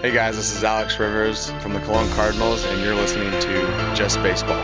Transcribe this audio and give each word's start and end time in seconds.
Hey 0.00 0.12
guys, 0.12 0.36
this 0.36 0.54
is 0.54 0.62
Alex 0.62 0.96
Rivers 1.00 1.50
from 1.60 1.72
the 1.72 1.80
Cologne 1.80 2.08
Cardinals, 2.10 2.64
and 2.64 2.80
you're 2.84 2.94
listening 2.94 3.32
to 3.40 3.94
Just 3.96 4.22
Baseball. 4.22 4.56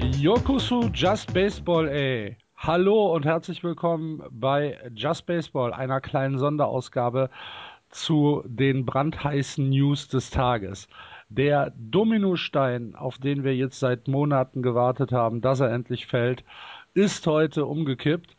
Yokusu 0.00 0.90
Just 0.90 1.32
Baseball, 1.32 1.88
ey. 1.88 2.38
Hallo 2.56 3.14
und 3.14 3.24
herzlich 3.24 3.62
willkommen 3.62 4.20
bei 4.32 4.76
Just 4.96 5.26
Baseball, 5.26 5.72
einer 5.72 6.00
kleinen 6.00 6.40
Sonderausgabe 6.40 7.30
zu 7.90 8.42
den 8.46 8.84
brandheißen 8.84 9.70
News 9.70 10.08
des 10.08 10.30
Tages. 10.30 10.88
Der 11.36 11.72
Dominostein, 11.76 12.94
auf 12.94 13.18
den 13.18 13.42
wir 13.42 13.56
jetzt 13.56 13.80
seit 13.80 14.06
Monaten 14.06 14.62
gewartet 14.62 15.10
haben, 15.10 15.40
dass 15.40 15.58
er 15.58 15.72
endlich 15.72 16.06
fällt, 16.06 16.44
ist 16.94 17.26
heute 17.26 17.66
umgekippt. 17.66 18.36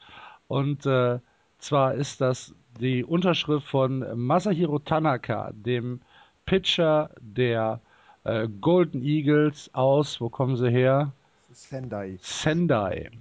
Und 0.47 0.85
äh, 0.85 1.19
zwar 1.59 1.93
ist 1.95 2.21
das 2.21 2.55
die 2.79 3.03
Unterschrift 3.03 3.67
von 3.67 4.05
Masahiro 4.15 4.79
Tanaka, 4.79 5.51
dem 5.53 5.99
Pitcher 6.45 7.09
der 7.19 7.81
äh, 8.23 8.47
Golden 8.61 9.03
Eagles 9.03 9.69
aus, 9.73 10.21
wo 10.21 10.29
kommen 10.29 10.55
sie 10.55 10.69
her? 10.69 11.11
Sendai. 11.51 12.17
Sendai, 12.21 13.11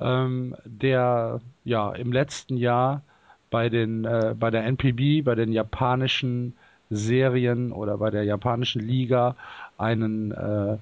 ähm, 0.00 0.56
der 0.64 1.40
ja 1.64 1.92
im 1.92 2.10
letzten 2.10 2.56
Jahr 2.56 3.02
bei 3.50 3.68
den 3.68 4.06
äh, 4.06 4.34
bei 4.38 4.50
der 4.50 4.64
NPB, 4.64 5.22
bei 5.22 5.34
den 5.34 5.52
japanischen 5.52 6.54
Serien 6.96 7.72
oder 7.72 7.98
bei 7.98 8.10
der 8.10 8.24
japanischen 8.24 8.82
Liga 8.82 9.36
einen 9.78 10.32
äh, 10.32 10.78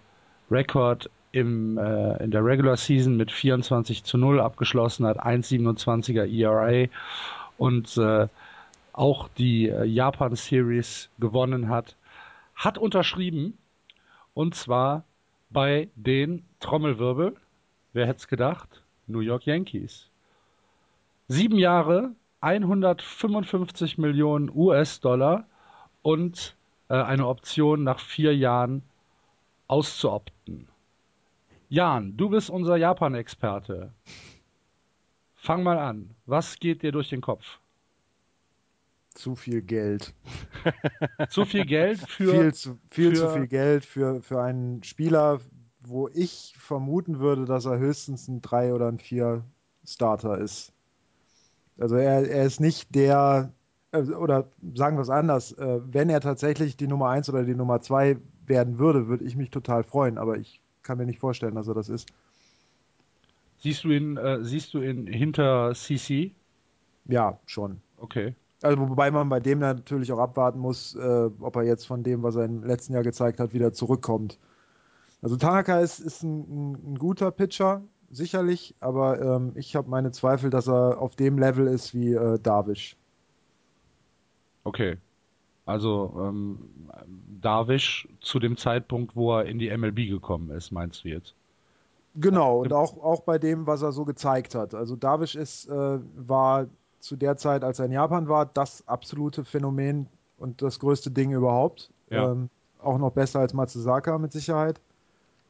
Rekord 0.50 1.10
im, 1.32 1.78
äh, 1.78 2.22
in 2.22 2.30
der 2.30 2.44
Regular 2.44 2.76
Season 2.76 3.16
mit 3.16 3.32
24 3.32 4.04
zu 4.04 4.18
0 4.18 4.40
abgeschlossen 4.40 5.06
hat, 5.06 5.18
1,27er 5.18 6.26
ERA 6.26 6.88
und 7.56 7.96
äh, 7.96 8.28
auch 8.92 9.28
die 9.38 9.68
äh, 9.68 9.84
Japan 9.84 10.36
Series 10.36 11.08
gewonnen 11.18 11.68
hat, 11.68 11.96
hat 12.54 12.76
unterschrieben 12.76 13.56
und 14.34 14.54
zwar 14.54 15.04
bei 15.50 15.88
den 15.96 16.44
Trommelwirbel, 16.60 17.36
wer 17.92 18.06
hätte 18.06 18.18
es 18.18 18.28
gedacht, 18.28 18.82
New 19.06 19.20
York 19.20 19.46
Yankees. 19.46 20.10
Sieben 21.28 21.58
Jahre, 21.58 22.12
155 22.40 23.98
Millionen 23.98 24.50
US-Dollar 24.54 25.46
und 26.02 26.56
äh, 26.88 26.94
eine 26.94 27.26
Option 27.26 27.84
nach 27.84 28.00
vier 28.00 28.36
Jahren 28.36 28.82
auszuopten. 29.66 30.68
Jan, 31.68 32.16
du 32.16 32.28
bist 32.28 32.50
unser 32.50 32.76
Japan-Experte. 32.76 33.92
Fang 35.34 35.62
mal 35.62 35.78
an. 35.78 36.14
Was 36.26 36.58
geht 36.58 36.82
dir 36.82 36.92
durch 36.92 37.08
den 37.08 37.22
Kopf? 37.22 37.58
Zu 39.14 39.34
viel 39.34 39.62
Geld. 39.62 40.14
zu 41.30 41.44
viel 41.44 41.64
Geld 41.64 41.98
für. 42.08 42.30
Viel, 42.32 42.54
zu, 42.54 42.78
viel 42.90 43.10
für, 43.10 43.16
zu 43.16 43.30
viel 43.30 43.46
Geld 43.46 43.84
für, 43.84 44.20
für 44.20 44.42
einen 44.42 44.82
Spieler, 44.82 45.40
wo 45.80 46.08
ich 46.08 46.54
vermuten 46.58 47.18
würde, 47.18 47.44
dass 47.44 47.64
er 47.64 47.78
höchstens 47.78 48.28
ein 48.28 48.42
3 48.42 48.74
oder 48.74 48.88
ein 48.88 48.98
4 48.98 49.42
Starter 49.84 50.38
ist. 50.38 50.72
Also 51.78 51.96
er, 51.96 52.28
er 52.28 52.44
ist 52.44 52.60
nicht 52.60 52.94
der, 52.94 53.52
oder 53.92 54.48
sagen 54.74 54.96
wir 54.96 55.02
es 55.02 55.10
anders, 55.10 55.52
äh, 55.52 55.80
wenn 55.84 56.08
er 56.08 56.20
tatsächlich 56.20 56.76
die 56.76 56.86
Nummer 56.86 57.10
1 57.10 57.28
oder 57.28 57.44
die 57.44 57.54
Nummer 57.54 57.80
2 57.80 58.16
werden 58.46 58.78
würde, 58.78 59.08
würde 59.08 59.24
ich 59.24 59.36
mich 59.36 59.50
total 59.50 59.84
freuen, 59.84 60.18
aber 60.18 60.38
ich 60.38 60.60
kann 60.82 60.98
mir 60.98 61.06
nicht 61.06 61.20
vorstellen, 61.20 61.54
dass 61.54 61.68
er 61.68 61.74
das 61.74 61.88
ist. 61.88 62.08
Siehst 63.58 63.84
du 63.84 63.90
ihn, 63.90 64.16
äh, 64.16 64.42
siehst 64.42 64.74
du 64.74 64.82
ihn 64.82 65.06
hinter 65.06 65.72
CC? 65.74 66.32
Ja, 67.06 67.38
schon. 67.46 67.80
Okay. 67.98 68.34
Also 68.62 68.88
wobei 68.88 69.10
man 69.10 69.28
bei 69.28 69.40
dem 69.40 69.58
natürlich 69.58 70.12
auch 70.12 70.18
abwarten 70.18 70.58
muss, 70.58 70.94
äh, 70.94 71.30
ob 71.40 71.56
er 71.56 71.62
jetzt 71.64 71.86
von 71.86 72.02
dem, 72.02 72.22
was 72.22 72.36
er 72.36 72.44
im 72.44 72.64
letzten 72.64 72.94
Jahr 72.94 73.02
gezeigt 73.02 73.40
hat, 73.40 73.52
wieder 73.52 73.72
zurückkommt. 73.72 74.38
Also 75.20 75.36
Tanaka 75.36 75.80
ist, 75.80 76.00
ist 76.00 76.22
ein, 76.22 76.72
ein 76.92 76.98
guter 76.98 77.30
Pitcher, 77.30 77.82
sicherlich, 78.10 78.74
aber 78.80 79.20
ähm, 79.20 79.52
ich 79.54 79.76
habe 79.76 79.88
meine 79.88 80.10
Zweifel, 80.12 80.50
dass 80.50 80.68
er 80.68 81.00
auf 81.00 81.14
dem 81.14 81.38
Level 81.38 81.66
ist 81.68 81.94
wie 81.94 82.12
äh, 82.12 82.38
Darvish. 82.40 82.96
Okay. 84.64 84.96
Also 85.64 86.12
ähm, 86.18 86.58
Darvish 87.40 88.08
zu 88.20 88.38
dem 88.38 88.56
Zeitpunkt, 88.56 89.14
wo 89.14 89.36
er 89.36 89.46
in 89.46 89.58
die 89.58 89.76
MLB 89.76 90.08
gekommen 90.08 90.50
ist, 90.50 90.72
meinst 90.72 91.04
du 91.04 91.08
jetzt? 91.08 91.34
Genau, 92.14 92.60
und 92.60 92.72
auch, 92.72 93.02
auch 93.02 93.22
bei 93.22 93.38
dem, 93.38 93.66
was 93.66 93.82
er 93.82 93.92
so 93.92 94.04
gezeigt 94.04 94.54
hat. 94.54 94.74
Also 94.74 94.96
Darvish 94.96 95.34
ist, 95.34 95.68
äh, 95.68 95.98
war 96.16 96.66
zu 97.00 97.16
der 97.16 97.36
Zeit, 97.36 97.64
als 97.64 97.78
er 97.78 97.86
in 97.86 97.92
Japan 97.92 98.28
war, 98.28 98.46
das 98.46 98.86
absolute 98.86 99.44
Phänomen 99.44 100.06
und 100.36 100.62
das 100.62 100.78
größte 100.78 101.10
Ding 101.10 101.32
überhaupt. 101.32 101.90
Ja. 102.10 102.32
Ähm, 102.32 102.50
auch 102.80 102.98
noch 102.98 103.12
besser 103.12 103.40
als 103.40 103.54
Matsuzaka 103.54 104.18
mit 104.18 104.32
Sicherheit. 104.32 104.80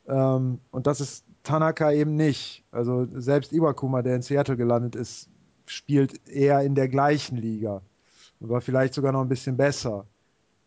Ähm, 0.06 0.60
und 0.70 0.86
das 0.86 1.00
ist 1.00 1.24
Tanaka 1.42 1.90
eben 1.90 2.14
nicht. 2.14 2.62
Also 2.70 3.08
selbst 3.14 3.52
Iwakuma, 3.52 4.02
der 4.02 4.16
in 4.16 4.22
Seattle 4.22 4.56
gelandet 4.56 4.94
ist, 4.94 5.28
spielt 5.66 6.28
eher 6.28 6.60
in 6.60 6.74
der 6.74 6.88
gleichen 6.88 7.36
Liga 7.38 7.80
war 8.48 8.60
vielleicht 8.60 8.94
sogar 8.94 9.12
noch 9.12 9.22
ein 9.22 9.28
bisschen 9.28 9.56
besser. 9.56 10.06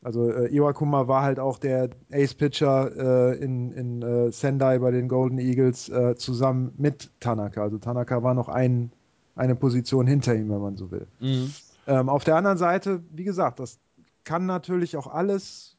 Also 0.01 0.29
äh, 0.29 0.55
Iwakuma 0.55 1.07
war 1.07 1.23
halt 1.23 1.39
auch 1.39 1.57
der 1.57 1.89
Ace-Pitcher 2.11 3.31
äh, 3.33 3.43
in, 3.43 3.71
in 3.71 4.01
äh, 4.03 4.31
Sendai 4.31 4.77
bei 4.77 4.91
den 4.91 5.07
Golden 5.07 5.39
Eagles 5.39 5.89
äh, 5.89 6.15
zusammen 6.15 6.73
mit 6.77 7.09
Tanaka. 7.19 7.63
Also 7.63 7.79
Tanaka 7.79 8.21
war 8.21 8.35
noch 8.35 8.47
ein, 8.47 8.91
eine 9.35 9.55
Position 9.55 10.05
hinter 10.05 10.35
ihm, 10.35 10.49
wenn 10.49 10.61
man 10.61 10.77
so 10.77 10.91
will. 10.91 11.07
Mhm. 11.19 11.51
Ähm, 11.87 12.09
auf 12.09 12.23
der 12.23 12.35
anderen 12.35 12.57
Seite, 12.57 13.01
wie 13.11 13.23
gesagt, 13.23 13.59
das 13.59 13.79
kann 14.23 14.45
natürlich 14.45 14.95
auch 14.95 15.07
alles 15.07 15.75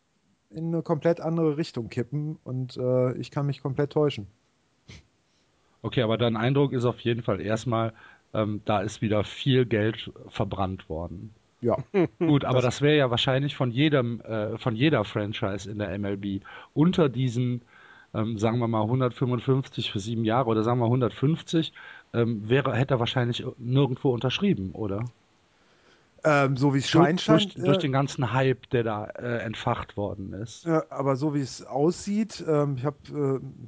in 0.50 0.66
eine 0.74 0.82
komplett 0.82 1.20
andere 1.20 1.56
Richtung 1.56 1.88
kippen 1.88 2.38
und 2.42 2.76
äh, 2.76 3.12
ich 3.18 3.30
kann 3.30 3.46
mich 3.46 3.62
komplett 3.62 3.90
täuschen. 3.92 4.26
Okay, 5.82 6.02
aber 6.02 6.18
dein 6.18 6.36
Eindruck 6.36 6.72
ist 6.72 6.84
auf 6.84 6.98
jeden 7.00 7.22
Fall 7.22 7.40
erstmal, 7.40 7.92
ähm, 8.34 8.60
da 8.64 8.80
ist 8.80 9.02
wieder 9.02 9.22
viel 9.22 9.66
Geld 9.66 10.10
verbrannt 10.28 10.88
worden. 10.88 11.32
Ja. 11.60 11.76
Gut, 12.18 12.44
aber 12.44 12.56
das, 12.56 12.76
das 12.76 12.82
wäre 12.82 12.96
ja 12.96 13.10
wahrscheinlich 13.10 13.56
von 13.56 13.70
jedem, 13.70 14.20
äh, 14.20 14.58
von 14.58 14.76
jeder 14.76 15.04
Franchise 15.04 15.70
in 15.70 15.78
der 15.78 15.98
MLB 15.98 16.42
unter 16.74 17.08
diesen, 17.08 17.62
ähm, 18.14 18.38
sagen 18.38 18.58
wir 18.58 18.68
mal 18.68 18.82
155 18.82 19.90
für 19.90 20.00
sieben 20.00 20.24
Jahre 20.24 20.48
oder 20.48 20.62
sagen 20.62 20.80
wir 20.80 20.86
150, 20.86 21.72
ähm, 22.12 22.48
wäre, 22.48 22.74
hätte 22.74 22.94
er 22.94 23.00
wahrscheinlich 23.00 23.44
nirgendwo 23.58 24.10
unterschrieben, 24.10 24.72
oder? 24.72 25.04
Ähm, 26.28 26.56
so 26.56 26.74
wie 26.74 26.78
es 26.78 26.88
scheint, 26.90 27.28
durch, 27.28 27.54
durch, 27.54 27.64
durch, 27.64 27.78
den 27.78 27.92
ganzen 27.92 28.32
Hype, 28.32 28.68
der 28.70 28.82
da 28.82 29.04
äh, 29.04 29.38
entfacht 29.44 29.96
worden 29.96 30.32
ist. 30.32 30.66
Äh, 30.66 30.80
aber 30.90 31.14
so 31.14 31.34
wie 31.34 31.40
es 31.40 31.64
aussieht, 31.64 32.44
ähm, 32.48 32.74
ich 32.76 32.84
habe, 32.84 32.96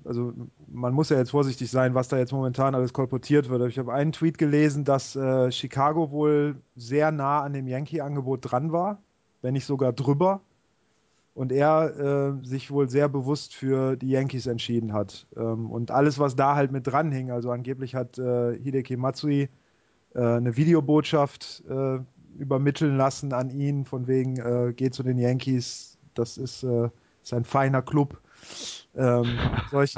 äh, 0.04 0.08
also 0.08 0.32
man 0.66 0.92
muss 0.92 1.10
ja 1.10 1.18
jetzt 1.18 1.30
vorsichtig 1.30 1.70
sein, 1.70 1.94
was 1.94 2.08
da 2.08 2.18
jetzt 2.18 2.32
momentan 2.32 2.74
alles 2.74 2.92
kolportiert 2.92 3.48
wird. 3.48 3.68
Ich 3.68 3.78
habe 3.78 3.92
einen 3.92 4.10
Tweet 4.10 4.38
gelesen, 4.38 4.84
dass 4.84 5.14
äh, 5.14 5.52
Chicago 5.52 6.10
wohl 6.10 6.56
sehr 6.74 7.12
nah 7.12 7.42
an 7.42 7.52
dem 7.52 7.68
Yankee-Angebot 7.68 8.50
dran 8.50 8.72
war, 8.72 8.98
wenn 9.40 9.52
nicht 9.52 9.66
sogar 9.66 9.92
drüber. 9.92 10.40
Und 11.34 11.52
er 11.52 12.40
äh, 12.40 12.44
sich 12.44 12.72
wohl 12.72 12.90
sehr 12.90 13.08
bewusst 13.08 13.54
für 13.54 13.94
die 13.94 14.08
Yankees 14.08 14.48
entschieden 14.48 14.92
hat. 14.92 15.28
Ähm, 15.36 15.70
und 15.70 15.92
alles, 15.92 16.18
was 16.18 16.34
da 16.34 16.56
halt 16.56 16.72
mit 16.72 16.88
dran 16.88 17.12
hing, 17.12 17.30
also 17.30 17.52
angeblich 17.52 17.94
hat 17.94 18.18
äh, 18.18 18.58
Hideki 18.58 18.96
Matsui 18.96 19.48
eine 20.14 20.56
Videobotschaft 20.56 21.62
übermitteln 22.38 22.96
lassen 22.96 23.32
an 23.32 23.50
ihn, 23.50 23.84
von 23.84 24.06
wegen, 24.06 24.36
äh, 24.38 24.72
geht 24.72 24.94
zu 24.94 25.02
den 25.02 25.18
Yankees, 25.18 25.98
das 26.14 26.38
ist, 26.38 26.62
äh, 26.62 26.88
ist 27.22 27.32
ein 27.32 27.44
feiner 27.44 27.82
Club. 27.82 28.20
Ähm, 28.96 29.38
solch, 29.70 29.94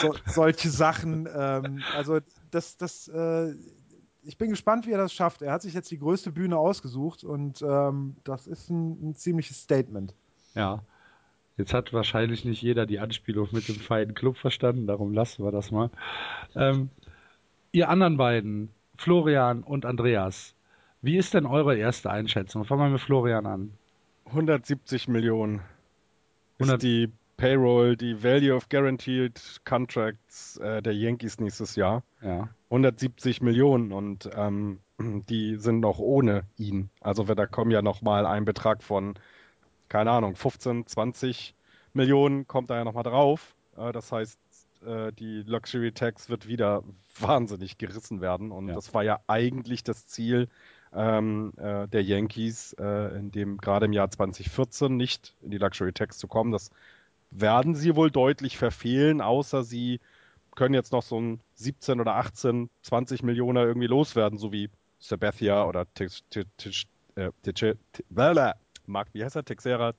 so, 0.00 0.14
solche 0.26 0.70
Sachen. 0.70 1.28
Ähm, 1.34 1.82
also 1.96 2.20
das, 2.50 2.76
das, 2.76 3.08
äh, 3.08 3.54
ich 4.24 4.36
bin 4.36 4.50
gespannt, 4.50 4.86
wie 4.86 4.92
er 4.92 4.98
das 4.98 5.12
schafft. 5.12 5.42
Er 5.42 5.52
hat 5.52 5.62
sich 5.62 5.74
jetzt 5.74 5.90
die 5.90 5.98
größte 5.98 6.32
Bühne 6.32 6.56
ausgesucht 6.56 7.24
und 7.24 7.62
ähm, 7.62 8.16
das 8.24 8.46
ist 8.46 8.70
ein, 8.70 9.10
ein, 9.10 9.14
ziemliches 9.14 9.62
Statement. 9.62 10.14
Ja. 10.54 10.82
Jetzt 11.56 11.74
hat 11.74 11.92
wahrscheinlich 11.92 12.44
nicht 12.44 12.62
jeder 12.62 12.86
die 12.86 13.00
Anspielung 13.00 13.48
mit 13.50 13.68
dem 13.68 13.76
feinen 13.76 14.14
Club 14.14 14.36
verstanden, 14.36 14.86
darum 14.86 15.12
lassen 15.12 15.44
wir 15.44 15.50
das 15.50 15.72
mal. 15.72 15.90
Ähm, 16.54 16.90
ihr 17.72 17.88
anderen 17.88 18.16
beiden, 18.16 18.70
Florian 18.96 19.64
und 19.64 19.84
Andreas, 19.84 20.54
wie 21.02 21.16
ist 21.16 21.34
denn 21.34 21.46
eure 21.46 21.76
erste 21.76 22.10
Einschätzung? 22.10 22.64
Fangen 22.64 22.82
wir 22.82 22.88
mit 22.90 23.00
Florian 23.00 23.46
an. 23.46 23.72
170 24.26 25.08
Millionen 25.08 25.60
100 26.58 26.76
ist 26.76 26.82
die 26.82 27.12
Payroll, 27.36 27.96
die 27.96 28.22
Value 28.22 28.54
of 28.54 28.68
Guaranteed 28.68 29.60
Contracts 29.64 30.56
äh, 30.58 30.82
der 30.82 30.92
Yankees 30.92 31.38
nächstes 31.38 31.76
Jahr. 31.76 32.02
Ja. 32.20 32.48
170 32.64 33.40
Millionen 33.42 33.92
und 33.92 34.28
ähm, 34.34 34.80
die 34.98 35.56
sind 35.56 35.80
noch 35.80 35.98
ohne 35.98 36.42
ihn. 36.56 36.90
Also 37.00 37.22
da 37.22 37.46
kommen 37.46 37.70
ja 37.70 37.80
noch 37.80 38.02
mal 38.02 38.26
ein 38.26 38.44
Betrag 38.44 38.82
von, 38.82 39.14
keine 39.88 40.10
Ahnung, 40.10 40.34
15, 40.34 40.86
20 40.86 41.54
Millionen 41.94 42.46
kommt 42.46 42.70
da 42.70 42.76
ja 42.76 42.84
noch 42.84 42.94
mal 42.94 43.04
drauf. 43.04 43.54
Äh, 43.76 43.92
das 43.92 44.10
heißt, 44.10 44.38
äh, 44.84 45.12
die 45.12 45.42
Luxury 45.46 45.92
Tax 45.92 46.28
wird 46.28 46.48
wieder 46.48 46.82
wahnsinnig 47.20 47.78
gerissen 47.78 48.20
werden. 48.20 48.50
Und 48.50 48.68
ja. 48.68 48.74
das 48.74 48.92
war 48.94 49.04
ja 49.04 49.20
eigentlich 49.28 49.84
das 49.84 50.06
Ziel 50.06 50.48
ähm, 50.94 51.52
äh, 51.56 51.86
der 51.88 52.02
Yankees, 52.02 52.74
äh, 52.74 53.16
in 53.18 53.30
dem 53.30 53.58
gerade 53.58 53.86
im 53.86 53.92
Jahr 53.92 54.10
2014 54.10 54.96
nicht 54.96 55.34
in 55.42 55.50
die 55.50 55.58
Luxury 55.58 55.92
Tax 55.92 56.18
zu 56.18 56.28
kommen. 56.28 56.52
Das 56.52 56.70
werden 57.30 57.74
sie 57.74 57.94
wohl 57.96 58.10
deutlich 58.10 58.56
verfehlen, 58.56 59.20
außer 59.20 59.64
sie 59.64 60.00
können 60.54 60.74
jetzt 60.74 60.92
noch 60.92 61.02
so 61.02 61.20
ein 61.20 61.40
17 61.54 62.00
oder 62.00 62.16
18, 62.16 62.70
20 62.82 63.22
Millionen 63.22 63.64
irgendwie 63.64 63.86
loswerden, 63.86 64.38
so 64.38 64.52
wie 64.52 64.70
Sabathia 64.98 65.64
oder 65.64 65.86
äh, 67.16 67.30
Mark, 68.86 69.08
wie 69.12 69.22
heißt 69.22 69.36
er? 69.36 69.44
Texera? 69.44 69.92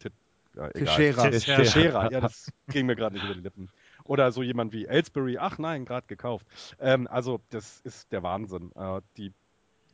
Teixeira. 0.74 1.30
Teixeira. 1.30 2.12
Ja, 2.12 2.21
das 2.21 2.51
ging 2.68 2.86
mir 2.86 2.95
gerade 2.95 3.15
nicht 3.15 3.24
über 3.24 3.36
die 3.36 3.41
Lippen. 3.41 3.69
Oder 4.03 4.31
so 4.31 4.41
jemand 4.41 4.74
wie 4.74 4.86
Ellsbury. 4.86 5.38
Ach 5.38 5.57
nein, 5.57 5.86
gerade 5.86 6.07
gekauft. 6.07 6.45
Ähm, 6.80 7.07
also, 7.07 7.39
das 7.50 7.81
ist 7.81 8.12
der 8.12 8.24
Wahnsinn. 8.24 8.71
Äh, 8.75 9.01
die, 9.18 9.31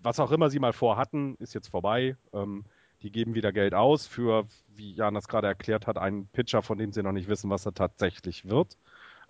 was 0.05 0.19
auch 0.19 0.31
immer 0.31 0.49
sie 0.49 0.59
mal 0.59 0.73
vorhatten, 0.73 1.35
ist 1.39 1.53
jetzt 1.53 1.67
vorbei. 1.67 2.15
Ähm, 2.31 2.63
die 3.01 3.11
geben 3.11 3.35
wieder 3.35 3.51
Geld 3.51 3.73
aus 3.73 4.07
für, 4.07 4.47
wie 4.75 4.93
Jan 4.93 5.13
das 5.13 5.27
gerade 5.27 5.47
erklärt 5.47 5.87
hat, 5.87 5.97
einen 5.97 6.27
Pitcher, 6.27 6.61
von 6.61 6.77
dem 6.77 6.91
sie 6.91 7.03
noch 7.03 7.11
nicht 7.11 7.27
wissen, 7.27 7.49
was 7.49 7.65
er 7.65 7.73
tatsächlich 7.73 8.47
wird. 8.47 8.77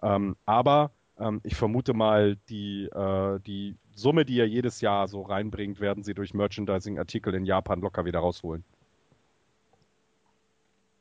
Ähm, 0.02 0.36
aber 0.46 0.92
ähm, 1.18 1.42
ich 1.44 1.56
vermute 1.56 1.94
mal, 1.94 2.38
die, 2.50 2.86
äh, 2.86 3.40
die 3.40 3.76
Summe, 3.96 4.26
die 4.26 4.40
er 4.40 4.48
jedes 4.48 4.82
Jahr 4.82 5.08
so 5.08 5.22
reinbringt, 5.22 5.80
werden 5.80 6.04
sie 6.04 6.14
durch 6.14 6.34
Merchandising-Artikel 6.34 7.34
in 7.34 7.46
Japan 7.46 7.82
locker 7.82 8.06
wieder 8.06 8.20
rausholen. 8.20 8.64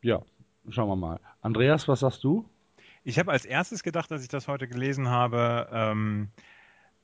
Ja, 0.03 0.23
schauen 0.69 0.89
wir 0.89 0.97
mal. 0.97 1.21
Andreas, 1.43 1.89
was 1.89 2.01
sagst 2.01 2.23
du? 2.25 2.49
Ich 3.03 3.19
habe 3.19 3.33
als 3.33 3.45
erstes 3.45 3.83
gedacht, 3.83 4.11
dass 4.11 4.23
ich 4.23 4.29
das 4.29 4.49
heute 4.49 4.69
gelesen 4.69 5.09
habe, 5.09 5.69
ähm, 5.73 6.29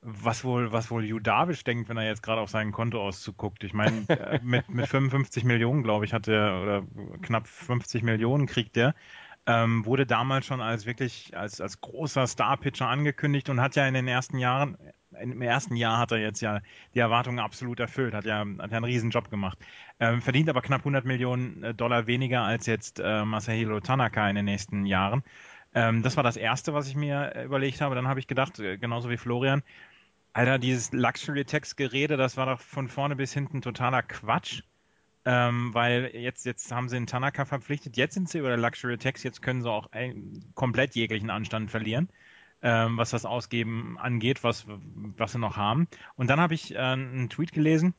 was 0.03 0.45
wohl, 0.45 0.73
was 0.73 0.91
wohl 0.91 1.05
Judavisch 1.05 1.63
denkt, 1.65 1.89
wenn 1.89 1.97
er 1.97 2.07
jetzt 2.07 2.23
gerade 2.23 2.41
auf 2.41 2.51
seinen 2.51 2.73
Kontoauszug 2.73 3.37
guckt. 3.37 3.65
Ich 3.65 3.75
meine, 3.75 4.05
äh, 4.09 4.41
mit, 4.43 4.69
mit 4.69 4.87
55 4.87 5.45
Millionen, 5.45 5.83
glaube 5.83 6.05
ich, 6.05 6.13
hat 6.13 6.29
er, 6.29 6.63
oder 6.63 6.83
knapp 7.23 7.47
50 7.47 8.03
Millionen 8.03 8.47
kriegt 8.47 8.77
er. 8.77 8.95
Ähm, 9.47 9.85
wurde 9.87 10.07
damals 10.07 10.47
schon 10.47 10.61
als 10.61 10.87
wirklich 10.87 11.37
als, 11.37 11.61
als 11.61 11.81
großer 11.81 12.27
Star-Pitcher 12.27 12.87
angekündigt 12.87 13.49
und 13.49 13.61
hat 13.61 13.75
ja 13.75 13.87
in 13.89 13.95
den 13.95 14.07
ersten 14.07 14.39
Jahren, 14.39 14.77
im 15.19 15.41
ersten 15.41 15.77
Jahr 15.77 15.99
hat 15.99 16.13
er 16.13 16.19
jetzt 16.19 16.41
ja 16.41 16.61
die 16.95 16.99
Erwartungen 16.99 17.39
absolut 17.39 17.81
erfüllt, 17.81 18.15
hat 18.15 18.27
ja, 18.27 18.41
hat 18.41 18.71
ja 18.71 18.77
einen 18.77 18.85
riesen 18.85 19.11
Job 19.11 19.31
gemacht. 19.31 19.59
Ähm, 19.99 20.21
verdient 20.21 20.49
aber 20.51 20.61
knapp 20.63 20.83
100 20.83 21.05
Millionen 21.05 21.63
äh, 21.63 21.75
Dollar 21.75 22.07
weniger 22.07 22.43
als 22.43 22.67
jetzt 22.67 23.01
äh, 23.01 23.25
Masahiro 23.25 23.81
Tanaka 23.81 24.29
in 24.29 24.37
den 24.37 24.45
nächsten 24.45 24.87
Jahren. 24.87 25.23
Ähm, 25.75 26.03
das 26.03 26.17
war 26.17 26.25
das 26.25 26.37
Erste, 26.37 26.75
was 26.75 26.89
ich 26.89 26.97
mir 26.97 27.33
äh, 27.35 27.45
überlegt 27.45 27.81
habe. 27.81 27.95
Dann 27.95 28.09
habe 28.09 28.21
ich 28.21 28.27
gedacht, 28.27 28.57
genauso 28.57 29.09
wie 29.09 29.17
Florian, 29.17 29.63
Alter, 30.33 30.59
dieses 30.59 30.93
Luxury-Text-Gerede, 30.93 32.17
das 32.17 32.37
war 32.37 32.47
doch 32.47 32.61
von 32.61 32.89
vorne 32.89 33.17
bis 33.17 33.33
hinten 33.33 33.63
totaler 33.63 34.03
Quatsch. 34.03 34.63
Ähm, 35.27 35.75
weil 35.75 36.13
jetzt, 36.15 36.47
jetzt 36.47 36.73
haben 36.73 36.89
sie 36.89 36.97
den 36.97 37.07
Tanaka 37.07 37.45
verpflichtet, 37.45 37.99
jetzt 37.99 38.15
sind 38.15 38.31
sie 38.31 38.39
über 38.39 38.49
der 38.49 38.57
Luxury 38.57 38.97
Tax, 38.97 39.23
jetzt 39.23 39.43
können 39.43 39.61
sie 39.61 39.71
auch 39.71 39.93
ein, 39.93 40.43
komplett 40.55 40.95
jeglichen 40.95 41.29
Anstand 41.29 41.71
verlieren 41.71 42.09
ähm, 42.63 42.97
was 42.97 43.11
das 43.11 43.25
Ausgeben 43.25 43.99
angeht, 43.99 44.45
was, 44.45 44.67
was 44.67 45.33
sie 45.33 45.39
noch 45.39 45.57
haben. 45.57 45.89
Und 46.17 46.29
dann 46.29 46.41
habe 46.41 46.55
ich 46.55 46.75
äh, 46.75 46.79
einen 46.79 47.29
Tweet 47.31 47.53
gelesen 47.53 47.95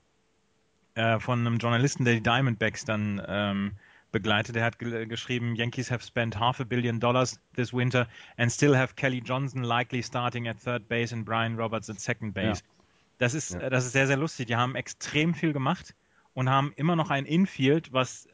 äh, 0.96 1.20
von 1.20 1.40
einem 1.40 1.58
Journalisten, 1.58 2.06
der 2.06 2.16
die 2.16 2.24
Diamondbacks 2.24 2.86
dann 2.86 3.22
ähm, 3.28 3.72
begleitet. 4.12 4.56
Er 4.56 4.66
hat 4.66 4.80
ge 4.80 5.06
geschrieben, 5.06 5.56
Yankees 5.56 5.92
have 5.92 6.04
spent 6.04 6.40
half 6.40 6.60
a 6.60 6.64
billion 6.64 7.00
dollars 7.00 7.40
this 7.56 7.74
winter 7.74 8.08
and 8.38 8.52
still 8.52 8.76
have 8.76 8.96
Kelly 8.96 9.22
Johnson 9.24 9.64
likely 9.64 10.02
starting 10.02 10.48
at 10.48 10.60
third 10.60 10.88
base 10.88 11.14
and 11.14 11.26
Brian 11.26 11.56
Roberts 11.58 11.90
at 11.90 12.00
second 12.00 12.34
base. 12.34 12.62
Ja. 12.62 12.86
Das 13.18 13.34
ist, 13.34 13.54
ja. 13.54 13.70
das 13.70 13.86
ist 13.86 13.94
sehr, 13.94 14.08
sehr 14.08 14.18
lustig. 14.18 14.48
Die 14.48 14.56
haben 14.56 14.76
extrem 14.76 15.34
viel 15.34 15.54
gemacht 15.54 15.96
und 16.34 16.50
haben 16.50 16.74
immer 16.76 16.96
noch 16.96 17.10
ein 17.10 17.26
Infield, 17.26 17.94
was 17.94 18.28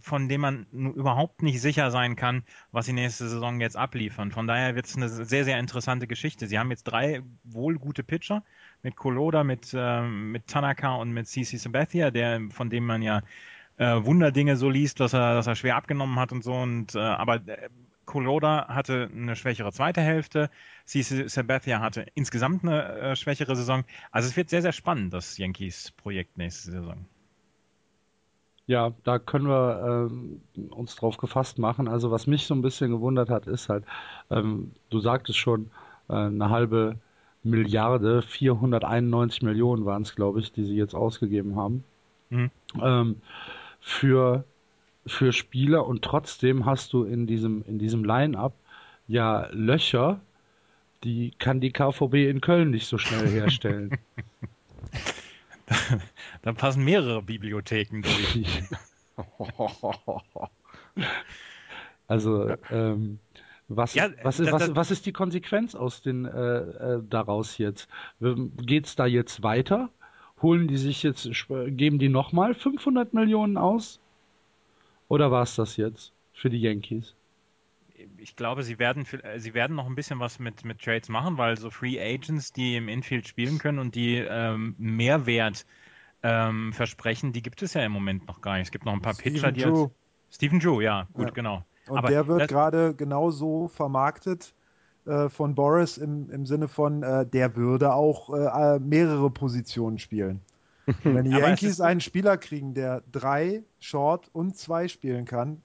von 0.00 0.28
dem 0.28 0.40
man 0.40 0.66
überhaupt 0.72 1.42
nicht 1.42 1.60
sicher 1.60 1.90
sein 1.90 2.16
kann, 2.16 2.44
was 2.72 2.86
sie 2.86 2.92
nächste 2.92 3.28
Saison 3.28 3.60
jetzt 3.60 3.76
abliefern. 3.76 4.32
Von 4.32 4.46
daher 4.46 4.74
wird 4.74 4.86
es 4.86 4.96
eine 4.96 5.08
sehr, 5.08 5.44
sehr 5.44 5.58
interessante 5.58 6.06
Geschichte. 6.06 6.46
Sie 6.46 6.58
haben 6.58 6.70
jetzt 6.70 6.84
drei 6.84 7.22
wohl 7.44 7.78
gute 7.78 8.02
Pitcher 8.02 8.42
mit 8.82 8.96
Koloda, 8.96 9.44
mit, 9.44 9.72
äh, 9.74 10.02
mit 10.02 10.46
Tanaka 10.46 10.94
und 10.96 11.12
mit 11.12 11.28
CC 11.28 11.56
Sabathia, 11.56 12.10
der, 12.10 12.40
von 12.50 12.70
dem 12.70 12.84
man 12.84 13.02
ja 13.02 13.22
äh, 13.76 14.04
Wunderdinge 14.04 14.56
so 14.56 14.70
liest, 14.70 15.00
dass 15.00 15.12
er, 15.12 15.34
dass 15.34 15.46
er 15.46 15.56
schwer 15.56 15.76
abgenommen 15.76 16.18
hat 16.18 16.32
und 16.32 16.44
so. 16.44 16.52
Und, 16.52 16.94
äh, 16.94 16.98
aber 16.98 17.36
äh, 17.46 17.68
Koloda 18.04 18.68
hatte 18.68 19.10
eine 19.12 19.34
schwächere 19.36 19.72
zweite 19.72 20.00
Hälfte, 20.00 20.50
CC 20.84 21.28
Sabathia 21.28 21.80
hatte 21.80 22.06
insgesamt 22.14 22.62
eine 22.62 22.84
äh, 22.98 23.16
schwächere 23.16 23.56
Saison. 23.56 23.84
Also 24.10 24.28
es 24.28 24.36
wird 24.36 24.50
sehr, 24.50 24.62
sehr 24.62 24.72
spannend, 24.72 25.12
das 25.12 25.38
Yankees-Projekt 25.38 26.36
nächste 26.36 26.70
Saison. 26.70 27.06
Ja, 28.66 28.92
da 29.04 29.18
können 29.18 29.46
wir 29.46 30.08
ähm, 30.10 30.40
uns 30.70 30.96
drauf 30.96 31.18
gefasst 31.18 31.58
machen. 31.58 31.86
Also 31.86 32.10
was 32.10 32.26
mich 32.26 32.46
so 32.46 32.54
ein 32.54 32.62
bisschen 32.62 32.90
gewundert 32.90 33.28
hat, 33.28 33.46
ist 33.46 33.68
halt, 33.68 33.84
ähm, 34.30 34.72
du 34.88 35.00
sagtest 35.00 35.38
schon, 35.38 35.70
äh, 36.08 36.14
eine 36.14 36.48
halbe 36.48 36.96
Milliarde, 37.42 38.22
491 38.22 39.42
Millionen 39.42 39.84
waren 39.84 40.02
es, 40.02 40.14
glaube 40.14 40.40
ich, 40.40 40.52
die 40.52 40.64
sie 40.64 40.76
jetzt 40.76 40.94
ausgegeben 40.94 41.56
haben. 41.56 41.84
Mhm. 42.30 42.50
Ähm, 42.80 43.16
für, 43.84 44.44
für 45.06 45.32
Spieler 45.34 45.86
und 45.86 46.02
trotzdem 46.02 46.64
hast 46.64 46.94
du 46.94 47.04
in 47.04 47.26
diesem, 47.26 47.62
in 47.66 47.78
diesem 47.78 48.02
Line-Up 48.02 48.54
ja 49.06 49.46
Löcher, 49.52 50.20
die 51.04 51.32
kann 51.38 51.60
die 51.60 51.70
KVB 51.70 52.14
in 52.30 52.40
Köln 52.40 52.70
nicht 52.70 52.86
so 52.86 52.96
schnell 52.96 53.28
herstellen. 53.28 53.98
da 56.42 56.54
passen 56.54 56.82
mehrere 56.82 57.20
Bibliotheken 57.20 58.00
durch. 58.00 58.64
also, 62.08 62.56
ähm, 62.70 63.18
was, 63.68 63.94
ja, 63.94 64.08
was, 64.22 64.40
ist, 64.40 64.50
was, 64.50 64.74
was 64.74 64.90
ist 64.90 65.04
die 65.04 65.12
Konsequenz 65.12 65.74
aus 65.74 66.00
den 66.00 66.24
äh, 66.24 66.30
äh, 66.30 67.02
daraus 67.06 67.58
jetzt? 67.58 67.86
Ähm, 68.22 68.52
geht's 68.56 68.96
da 68.96 69.04
jetzt 69.04 69.42
weiter? 69.42 69.90
Holen 70.42 70.68
die 70.68 70.76
sich 70.76 71.02
jetzt, 71.02 71.28
geben 71.48 71.98
die 71.98 72.08
nochmal 72.08 72.54
500 72.54 73.14
Millionen 73.14 73.56
aus? 73.56 74.00
Oder 75.08 75.30
war 75.30 75.42
es 75.42 75.54
das 75.54 75.76
jetzt 75.76 76.12
für 76.32 76.50
die 76.50 76.60
Yankees? 76.60 77.14
ich 78.18 78.36
glaube, 78.36 78.62
sie 78.62 78.78
werden, 78.78 79.06
äh, 79.22 79.38
sie 79.38 79.54
werden 79.54 79.76
noch 79.76 79.86
ein 79.86 79.94
bisschen 79.94 80.20
was 80.20 80.38
mit, 80.38 80.64
mit 80.64 80.80
Trades 80.80 81.08
machen, 81.08 81.38
weil 81.38 81.58
so 81.58 81.70
Free 81.70 82.00
Agents, 82.00 82.52
die 82.52 82.76
im 82.76 82.88
Infield 82.88 83.28
spielen 83.28 83.58
können 83.58 83.78
und 83.78 83.94
die 83.94 84.16
ähm, 84.16 84.74
Mehrwert 84.78 85.66
ähm, 86.22 86.72
versprechen, 86.72 87.32
die 87.32 87.42
gibt 87.42 87.62
es 87.62 87.74
ja 87.74 87.84
im 87.84 87.92
Moment 87.92 88.26
noch 88.26 88.40
gar 88.40 88.54
nicht. 88.54 88.66
Es 88.66 88.72
gibt 88.72 88.84
noch 88.84 88.92
ein 88.92 89.02
paar 89.02 89.14
Steven 89.14 89.34
Pitcher, 89.34 89.52
die 89.52 89.62
Drew. 89.62 89.84
als 89.84 89.92
Stephen 90.30 90.60
Drew, 90.60 90.80
ja, 90.80 91.06
gut, 91.12 91.26
ja. 91.26 91.32
genau. 91.32 91.64
Und 91.86 91.98
Aber 91.98 92.08
der 92.08 92.26
wird 92.26 92.48
gerade 92.48 92.94
genauso 92.94 93.68
vermarktet 93.68 94.54
äh, 95.06 95.28
von 95.28 95.54
Boris 95.54 95.98
im, 95.98 96.30
im 96.30 96.46
Sinne 96.46 96.68
von, 96.68 97.02
äh, 97.02 97.26
der 97.26 97.56
würde 97.56 97.92
auch 97.92 98.30
äh, 98.30 98.78
mehrere 98.78 99.30
Positionen 99.30 99.98
spielen. 99.98 100.40
wenn 101.02 101.24
die 101.24 101.30
Yankees 101.30 101.80
einen 101.80 102.00
Spieler 102.00 102.36
kriegen, 102.36 102.74
der 102.74 103.02
drei 103.10 103.62
Short 103.80 104.28
und 104.32 104.56
zwei 104.56 104.88
spielen 104.88 105.24
kann, 105.24 105.62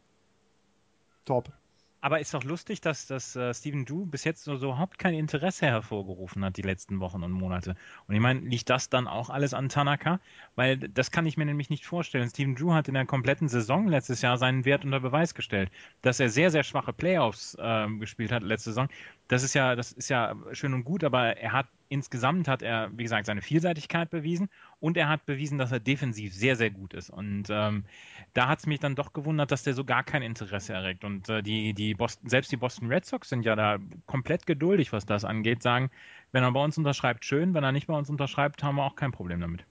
top. 1.26 1.52
Aber 2.02 2.22
ist 2.22 2.34
doch 2.34 2.46
lustig, 2.46 2.80
dass, 2.80 3.08
dass 3.08 3.36
uh, 3.36 3.54
Steven 3.54 3.84
Drew 3.84 4.06
bis 4.06 4.24
jetzt 4.24 4.46
so, 4.46 4.56
so, 4.56 4.68
überhaupt 4.68 5.00
kein 5.00 5.14
Interesse 5.14 5.66
hervorgerufen 5.66 6.46
hat, 6.46 6.56
die 6.56 6.62
letzten 6.62 7.02
Wochen 7.02 7.24
und 7.24 7.34
Monate. 7.34 7.76
Und 8.08 8.16
ich 8.16 8.22
meine, 8.22 8.40
liegt 8.40 8.70
das 8.70 8.90
dann 8.90 9.08
auch 9.08 9.30
alles 9.30 9.54
an 9.54 9.68
Tanaka? 9.68 10.22
Weil 10.56 10.78
das 10.78 11.12
kann 11.12 11.26
ich 11.26 11.36
mir 11.36 11.46
nämlich 11.46 11.70
nicht 11.70 11.86
vorstellen. 11.86 12.30
Steven 12.30 12.56
Drew 12.56 12.74
hat 12.74 12.88
in 12.88 12.94
der 12.94 13.06
kompletten 13.06 13.50
Saison 13.50 13.90
letztes 13.90 14.22
Jahr 14.22 14.38
seinen 14.38 14.64
Wert 14.64 14.86
unter 14.86 15.02
Beweis 15.02 15.34
gestellt. 15.34 15.72
Dass 16.02 16.22
er 16.22 16.30
sehr, 16.30 16.52
sehr 16.52 16.64
schwache 16.64 16.94
Playoffs 16.94 17.58
äh, 17.60 17.88
gespielt 18.00 18.32
hat 18.32 18.44
letzte 18.44 18.70
Saison, 18.70 18.88
das 19.30 19.44
ist 19.44 19.54
ja, 19.54 19.76
das 19.76 19.92
ist 19.92 20.10
ja 20.10 20.36
schön 20.54 20.74
und 20.74 20.84
gut, 20.84 21.04
aber 21.04 21.38
er 21.38 21.54
hat 21.54 21.68
insgesamt 21.88 22.48
hat 22.48 22.64
er, 22.64 22.90
wie 22.98 23.04
gesagt, 23.04 23.28
seine 23.28 23.42
Vielseitigkeit 23.42 24.10
bewiesen 24.10 24.50
und 24.80 24.98
er 24.98 25.08
hat 25.08 25.26
bewiesen, 25.28 25.60
dass 25.60 25.72
er 25.72 25.80
defensiv 25.80 26.34
sehr, 26.34 26.56
sehr 26.56 26.72
gut 26.72 26.96
ist. 26.96 27.12
Und 27.12 27.44
ähm, 27.50 27.86
da 28.34 28.48
hat 28.48 28.60
es 28.60 28.66
mich 28.66 28.80
dann 28.80 28.96
doch 28.96 29.14
gewundert, 29.14 29.52
dass 29.52 29.64
der 29.64 29.76
so 29.76 29.86
gar 29.86 30.04
kein 30.04 30.24
Interesse 30.24 30.74
erregt. 30.74 31.04
Und 31.04 31.30
äh, 31.30 31.44
die, 31.44 31.74
die 31.74 31.94
Boston, 31.94 32.28
selbst 32.28 32.52
die 32.52 32.58
Boston 32.58 32.88
Red 32.88 33.06
Sox 33.06 33.30
sind 33.30 33.46
ja 33.46 33.56
da 33.56 33.78
komplett 34.08 34.48
geduldig, 34.48 34.92
was 34.94 35.06
das 35.06 35.26
angeht, 35.26 35.62
sagen, 35.62 35.92
wenn 36.32 36.44
er 36.44 36.52
bei 36.52 36.64
uns 36.64 36.78
unterschreibt, 36.78 37.24
schön, 37.24 37.54
wenn 37.54 37.64
er 37.64 37.72
nicht 37.72 37.88
bei 37.88 37.96
uns 37.96 38.10
unterschreibt, 38.10 38.64
haben 38.64 38.76
wir 38.78 38.84
auch 38.84 38.96
kein 38.96 39.12
Problem 39.12 39.42
damit. 39.42 39.64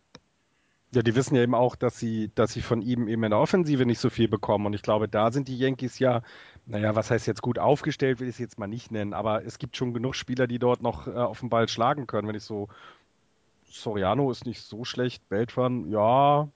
Ja, 0.92 1.02
die 1.02 1.14
wissen 1.14 1.34
ja 1.36 1.42
eben 1.42 1.54
auch, 1.54 1.76
dass 1.76 1.98
sie, 1.98 2.30
dass 2.34 2.52
sie 2.54 2.62
von 2.62 2.80
ihm 2.80 3.08
eben 3.08 3.22
in 3.22 3.30
der 3.30 3.38
Offensive 3.38 3.84
nicht 3.84 3.98
so 3.98 4.08
viel 4.08 4.26
bekommen. 4.28 4.64
Und 4.64 4.72
ich 4.72 4.80
glaube, 4.80 5.06
da 5.06 5.30
sind 5.30 5.48
die 5.48 5.58
Yankees 5.58 5.98
ja, 5.98 6.22
naja, 6.66 6.94
was 6.94 7.10
heißt 7.10 7.26
jetzt 7.26 7.42
gut 7.42 7.58
aufgestellt, 7.58 8.20
will 8.20 8.28
ich 8.28 8.36
es 8.36 8.38
jetzt 8.38 8.58
mal 8.58 8.68
nicht 8.68 8.90
nennen, 8.90 9.12
aber 9.12 9.44
es 9.44 9.58
gibt 9.58 9.76
schon 9.76 9.92
genug 9.92 10.14
Spieler, 10.14 10.46
die 10.46 10.58
dort 10.58 10.82
noch 10.82 11.06
äh, 11.06 11.10
auf 11.10 11.40
den 11.40 11.50
Ball 11.50 11.68
schlagen 11.68 12.06
können. 12.06 12.26
Wenn 12.26 12.36
ich 12.36 12.42
so, 12.44 12.68
Soriano 13.66 14.30
ist 14.30 14.46
nicht 14.46 14.62
so 14.62 14.84
schlecht, 14.84 15.28
Beltran, 15.28 15.90
ja, 15.90 16.48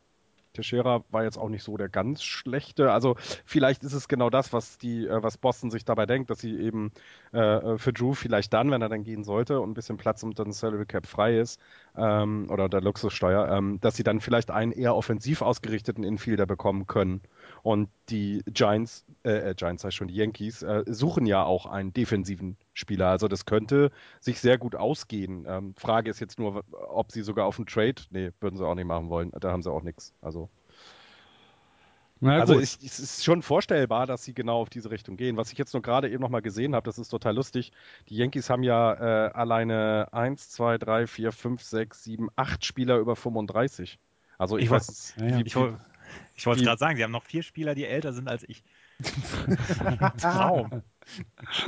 Teixeira 0.52 1.04
war 1.10 1.24
jetzt 1.24 1.38
auch 1.38 1.48
nicht 1.48 1.62
so 1.62 1.76
der 1.76 1.88
ganz 1.88 2.22
schlechte. 2.22 2.92
Also 2.92 3.16
vielleicht 3.44 3.84
ist 3.84 3.92
es 3.94 4.08
genau 4.08 4.30
das, 4.30 4.52
was 4.52 4.78
die, 4.78 5.06
äh, 5.06 5.22
was 5.22 5.38
Boston 5.38 5.70
sich 5.70 5.84
dabei 5.84 6.06
denkt, 6.06 6.30
dass 6.30 6.40
sie 6.40 6.58
eben 6.58 6.92
äh, 7.32 7.78
für 7.78 7.92
Drew 7.92 8.14
vielleicht 8.14 8.52
dann, 8.52 8.70
wenn 8.70 8.82
er 8.82 8.88
dann 8.88 9.04
gehen 9.04 9.24
sollte 9.24 9.60
und 9.60 9.70
ein 9.70 9.74
bisschen 9.74 9.96
Platz 9.96 10.22
unter 10.22 10.44
dem 10.44 10.52
Salary 10.52 10.86
Cap 10.86 11.06
frei 11.06 11.38
ist 11.38 11.60
ähm, 11.96 12.46
oder 12.50 12.68
der 12.68 12.80
Luxussteuer, 12.80 13.48
ähm, 13.50 13.78
dass 13.80 13.96
sie 13.96 14.02
dann 14.02 14.20
vielleicht 14.20 14.50
einen 14.50 14.72
eher 14.72 14.94
offensiv 14.96 15.42
ausgerichteten 15.42 16.04
Infielder 16.04 16.46
bekommen 16.46 16.86
können. 16.86 17.20
Und 17.62 17.88
die 18.08 18.42
Giants, 18.46 19.04
äh, 19.24 19.50
äh 19.50 19.54
Giants 19.54 19.84
heißt 19.84 19.96
schon 19.96 20.08
die 20.08 20.14
Yankees, 20.14 20.62
äh, 20.62 20.84
suchen 20.86 21.26
ja 21.26 21.44
auch 21.44 21.66
einen 21.66 21.92
defensiven 21.92 22.56
Spieler. 22.72 23.08
Also 23.08 23.28
das 23.28 23.44
könnte 23.44 23.90
sich 24.20 24.40
sehr 24.40 24.58
gut 24.58 24.74
ausgehen. 24.74 25.44
Ähm, 25.46 25.74
Frage 25.76 26.10
ist 26.10 26.20
jetzt 26.20 26.38
nur, 26.38 26.64
ob 26.72 27.12
sie 27.12 27.22
sogar 27.22 27.46
auf 27.46 27.58
einen 27.58 27.66
Trade, 27.66 28.02
nee, 28.10 28.30
würden 28.40 28.56
sie 28.56 28.66
auch 28.66 28.74
nicht 28.74 28.86
machen 28.86 29.10
wollen. 29.10 29.30
Da 29.38 29.52
haben 29.52 29.62
sie 29.62 29.70
auch 29.70 29.82
nichts. 29.82 30.14
Also 30.20 30.48
Na 32.24 32.38
also 32.38 32.58
es, 32.58 32.78
es 32.82 33.00
ist 33.00 33.24
schon 33.24 33.42
vorstellbar, 33.42 34.06
dass 34.06 34.22
sie 34.24 34.32
genau 34.32 34.60
auf 34.60 34.70
diese 34.70 34.90
Richtung 34.92 35.16
gehen. 35.16 35.36
Was 35.36 35.50
ich 35.50 35.58
jetzt 35.58 35.72
nur 35.74 35.82
gerade 35.82 36.08
eben 36.08 36.22
nochmal 36.22 36.40
gesehen 36.40 36.74
habe, 36.76 36.84
das 36.84 36.96
ist 36.98 37.08
total 37.08 37.34
lustig. 37.34 37.72
Die 38.08 38.16
Yankees 38.16 38.48
haben 38.48 38.62
ja 38.62 38.94
äh, 39.26 39.32
alleine 39.32 40.06
1, 40.12 40.50
2, 40.50 40.78
3, 40.78 41.06
4, 41.08 41.32
5, 41.32 41.60
6, 41.62 42.04
7, 42.04 42.28
8 42.36 42.64
Spieler 42.64 42.98
über 42.98 43.16
35. 43.16 43.98
Also 44.38 44.56
ich, 44.56 44.64
Ich 44.64 44.70
weiß, 44.70 45.14
weiß- 45.18 45.30
Ja, 45.30 45.38
wie, 45.38 45.42
Ich, 45.42 45.56
woll- 45.56 45.78
ich 46.36 46.46
wollte 46.46 46.62
gerade 46.62 46.78
sagen, 46.78 46.96
sie 46.96 47.02
haben 47.02 47.10
noch 47.10 47.24
vier 47.24 47.42
Spieler, 47.42 47.74
die 47.74 47.86
älter 47.86 48.12
sind 48.12 48.28
als 48.28 48.44
ich. 48.48 48.62
Traum. 50.18 50.82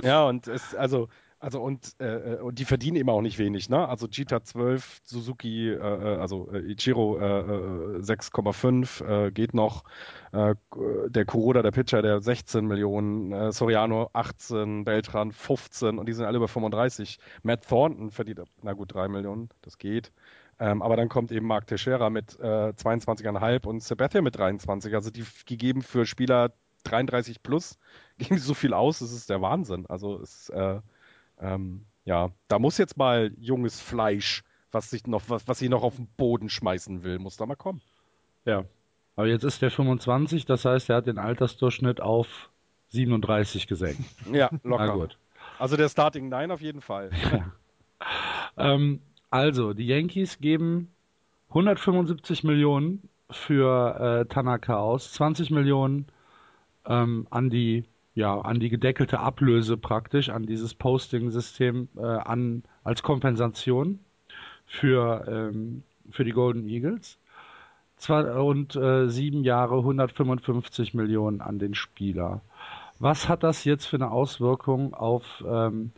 Ja, 0.02 0.24
und 0.24 0.46
es, 0.46 0.74
also, 0.74 1.08
also 1.44 1.60
und, 1.60 1.94
äh, 2.00 2.36
äh, 2.36 2.40
und 2.40 2.58
die 2.58 2.64
verdienen 2.64 2.96
eben 2.96 3.10
auch 3.10 3.20
nicht 3.20 3.38
wenig, 3.38 3.68
ne? 3.68 3.86
Also 3.86 4.06
Jita 4.06 4.42
12, 4.42 5.02
Suzuki, 5.04 5.68
äh, 5.68 5.74
äh, 5.74 6.16
also 6.16 6.50
äh, 6.50 6.60
Ichiro 6.72 7.18
äh, 7.18 7.98
äh, 7.98 8.00
6,5 8.00 9.26
äh, 9.26 9.30
geht 9.30 9.54
noch. 9.54 9.84
Der 10.32 11.24
Kuroda, 11.26 11.62
der 11.62 11.70
Pitcher, 11.70 12.02
der 12.02 12.20
16 12.20 12.66
Millionen, 12.66 13.52
Soriano 13.52 14.10
18, 14.14 14.84
Beltran 14.84 15.30
15 15.30 15.96
und 15.96 16.08
die 16.08 16.12
sind 16.12 16.24
alle 16.24 16.38
über 16.38 16.48
35. 16.48 17.20
Matt 17.44 17.68
Thornton 17.68 18.10
verdient, 18.10 18.40
na 18.62 18.72
gut, 18.72 18.92
3 18.94 19.06
Millionen, 19.06 19.48
das 19.62 19.78
geht. 19.78 20.10
Ähm, 20.58 20.82
aber 20.82 20.96
dann 20.96 21.08
kommt 21.08 21.30
eben 21.30 21.46
Mark 21.46 21.68
Teixeira 21.68 22.10
mit 22.10 22.36
äh, 22.40 22.72
22,5 22.72 23.64
und 23.64 23.80
Sabathia 23.80 24.22
mit 24.22 24.36
23. 24.36 24.92
Also 24.92 25.10
die, 25.10 25.24
die 25.48 25.56
geben 25.56 25.82
für 25.82 26.04
Spieler 26.04 26.52
33 26.82 27.40
plus 27.44 27.78
geben 28.18 28.38
so 28.38 28.54
viel 28.54 28.74
aus, 28.74 28.98
das 28.98 29.12
ist 29.12 29.30
der 29.30 29.40
Wahnsinn. 29.40 29.86
Also 29.86 30.20
es, 30.20 30.48
äh, 30.48 30.80
ähm, 31.44 31.84
ja, 32.04 32.30
da 32.48 32.58
muss 32.58 32.78
jetzt 32.78 32.96
mal 32.96 33.32
junges 33.38 33.80
Fleisch, 33.80 34.42
was 34.72 34.90
sich 34.90 35.06
noch, 35.06 35.22
was, 35.28 35.46
was 35.46 35.58
sie 35.58 35.68
noch 35.68 35.82
auf 35.82 35.96
den 35.96 36.08
Boden 36.16 36.48
schmeißen 36.48 37.04
will, 37.04 37.18
muss 37.18 37.36
da 37.36 37.46
mal 37.46 37.54
kommen. 37.54 37.80
Ja. 38.44 38.64
Aber 39.16 39.28
jetzt 39.28 39.44
ist 39.44 39.62
der 39.62 39.70
25, 39.70 40.44
das 40.44 40.64
heißt, 40.64 40.90
er 40.90 40.96
hat 40.96 41.06
den 41.06 41.18
Altersdurchschnitt 41.18 42.00
auf 42.00 42.50
37 42.88 43.66
gesenkt. 43.66 44.02
Ja, 44.32 44.50
Na 44.64 44.70
locker. 44.70 44.92
gut. 44.94 45.18
Also 45.58 45.76
der 45.76 45.88
Starting 45.88 46.28
Nine 46.28 46.52
auf 46.52 46.60
jeden 46.60 46.80
Fall. 46.80 47.10
Ähm, 48.56 49.00
also, 49.30 49.72
die 49.72 49.86
Yankees 49.86 50.38
geben 50.38 50.92
175 51.48 52.44
Millionen 52.44 53.08
für 53.30 54.24
äh, 54.26 54.32
Tanaka 54.32 54.76
aus, 54.76 55.12
20 55.14 55.50
Millionen 55.50 56.06
ähm, 56.86 57.26
an 57.30 57.50
die 57.50 57.84
ja 58.14 58.40
an 58.40 58.60
die 58.60 58.68
gedeckelte 58.68 59.20
Ablöse 59.20 59.76
praktisch 59.76 60.28
an 60.28 60.46
dieses 60.46 60.74
Posting-System 60.74 61.88
äh, 61.96 62.02
an 62.02 62.62
als 62.84 63.02
Kompensation 63.02 63.98
für 64.66 65.24
ähm, 65.28 65.82
für 66.10 66.24
die 66.24 66.32
Golden 66.32 66.68
Eagles. 66.68 67.18
Zwei, 67.96 68.22
und 68.34 68.76
äh, 68.76 69.08
sieben 69.08 69.44
Jahre 69.44 69.78
155 69.78 70.94
Millionen 70.94 71.40
an 71.40 71.58
den 71.58 71.74
Spieler. 71.74 72.42
Was 72.98 73.28
hat 73.28 73.42
das 73.42 73.64
jetzt 73.64 73.86
für 73.86 73.96
eine 73.96 74.10
Auswirkung 74.10 74.94
auf 74.94 75.44
ähm, 75.46 75.92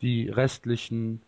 die 0.00 0.28
restlichen 0.28 1.22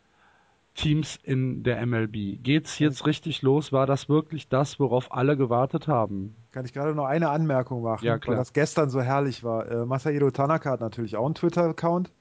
Teams 0.75 1.19
in 1.23 1.63
der 1.63 1.85
MLB. 1.87 2.43
Geht's 2.43 2.79
jetzt 2.79 3.07
richtig 3.07 3.43
los? 3.43 3.73
War 3.73 3.87
das 3.87 4.09
wirklich 4.09 4.49
das, 4.49 4.81
worauf 4.81 5.13
alle 5.13 5.37
gewartet 5.37 5.87
haben? 5.89 6.35
Kann 6.55 6.65
ich 6.65 6.73
gerade 6.73 6.95
noch 6.95 7.07
eine 7.07 7.31
Anmerkung 7.31 7.83
machen, 7.83 8.05
Ja, 8.05 8.17
weil 8.25 8.37
das 8.37 8.53
gestern 8.53 8.89
so 8.89 9.03
herrlich 9.03 9.43
war. 9.43 9.69
Äh, 9.69 9.87
Masahiro 9.87 10.31
Tanaka 10.31 10.71
hat 10.71 10.81
natürlich 10.81 11.17
auch 11.17 11.27
einen 11.27 11.35
Twitter-Account 11.35 12.13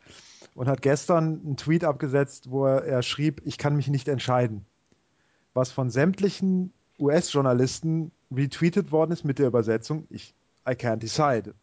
und 0.56 0.68
hat 0.68 0.82
gestern 0.82 1.40
einen 1.46 1.56
Tweet 1.56 1.84
abgesetzt, 1.84 2.50
wo 2.50 2.66
er, 2.66 2.84
er 2.84 3.04
schrieb, 3.04 3.44
ich 3.46 3.60
kann 3.60 3.76
mich 3.76 3.90
nicht 3.90 4.08
entscheiden. 4.08 4.66
Was 5.54 5.72
von 5.72 5.92
sämtlichen 5.92 6.74
US-Journalisten 6.98 8.12
retweetet 8.36 8.92
worden 8.92 9.12
ist 9.12 9.24
mit 9.24 9.38
der 9.38 9.46
Übersetzung, 9.46 10.08
ich, 10.10 10.34
I 10.68 10.72
can't 10.72 10.98
decide. 10.98 11.54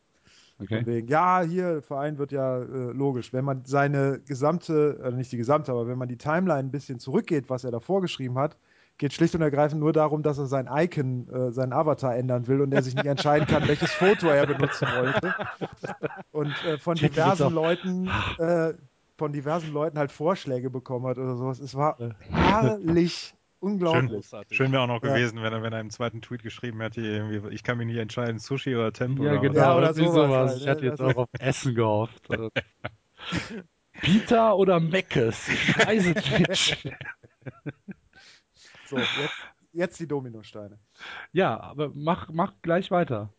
Von 0.59 0.87
wegen, 0.87 1.09
ja, 1.09 1.43
hier, 1.43 1.83
Verein 1.83 2.19
wird 2.19 2.31
ja 2.31 2.59
äh, 2.59 2.93
logisch. 2.93 3.33
Wenn 3.33 3.45
man 3.45 3.65
seine 3.65 4.21
gesamte, 4.21 5.01
äh, 5.03 5.11
nicht 5.11 5.33
die 5.33 5.39
gesamte, 5.39 5.73
aber 5.73 5.89
wenn 5.89 5.99
man 5.99 6.07
die 6.07 6.19
Timeline 6.19 6.69
ein 6.69 6.71
bisschen 6.71 7.01
zurückgeht, 7.01 7.51
was 7.51 7.65
er 7.65 7.73
da 7.73 7.81
vorgeschrieben 7.81 8.39
hat, 8.39 8.57
geht 9.01 9.15
schlicht 9.15 9.35
und 9.35 9.41
ergreifend 9.41 9.81
nur 9.81 9.95
darum, 9.95 10.23
dass 10.23 10.37
er 10.37 10.45
sein 10.45 10.69
Icon, 10.71 11.27
äh, 11.33 11.51
seinen 11.53 11.73
Avatar 11.73 12.15
ändern 12.15 12.47
will 12.47 12.61
und 12.61 12.73
er 12.75 12.83
sich 12.83 12.95
nicht 12.95 13.07
entscheiden 13.07 13.49
kann, 13.49 13.67
welches 13.67 13.91
Foto 13.93 14.29
er 14.29 14.47
benutzen 14.47 14.87
wollte. 14.95 15.35
Und 16.33 16.55
äh, 16.67 16.77
von 16.77 16.97
diversen 16.97 17.53
Leuten, 17.55 18.11
äh, 18.39 18.75
von 19.17 19.33
diversen 19.33 19.73
Leuten 19.73 19.99
halt 19.99 20.13
Vorschläge 20.13 20.69
bekommen 20.69 21.07
hat 21.07 21.17
oder 21.17 21.35
sowas. 21.37 21.61
Es 21.61 21.75
war 21.75 21.97
herrlich, 22.29 23.35
unglaublich. 23.61 24.11
Großartig. 24.11 24.55
Schön 24.55 24.71
wäre 24.71 24.83
auch 24.83 24.87
noch 24.87 25.03
Ja. 25.03 25.15
gewesen, 25.15 25.43
wenn 25.43 25.53
er, 25.55 25.63
wenn 25.63 25.73
er 25.73 25.81
im 25.81 25.89
zweiten 25.91 26.21
Tweet 26.21 26.43
geschrieben 26.43 26.83
hätte, 26.83 27.01
irgendwie, 27.01 27.55
ich 27.55 27.63
kann 27.63 27.79
mich 27.79 27.87
nicht 27.87 27.97
entscheiden, 27.97 28.39
Sushi 28.39 28.77
oder 28.77 28.93
Tempo. 28.93 29.25
Ja, 29.25 29.33
oder 29.33 29.41
genau. 29.41 29.59
Ja, 29.61 29.77
oder 29.79 29.87
irgendwie 29.97 30.09
sowas 30.13 30.51
halt, 30.51 30.61
Ich 30.61 30.69
hatte 30.69 30.85
jetzt 30.85 31.01
Also- 31.01 31.13
auch 31.15 31.23
auf 31.23 31.29
Essen 31.39 31.75
gehofft. 31.75 32.29
Pita 34.03 34.53
oder 34.53 34.79
Meckes? 34.79 35.49
Ich 35.49 35.79
weiß 35.87 36.13
es 36.15 36.49
nicht. 36.49 36.95
So, 38.91 38.97
jetzt, 38.97 39.35
jetzt 39.73 40.01
die 40.01 40.09
Dominosteine. 40.09 40.79
Ja, 41.33 41.61
aber 41.61 41.93
mach, 41.95 42.29
mach 42.33 42.55
gleich 42.63 42.91
weiter. 42.91 43.33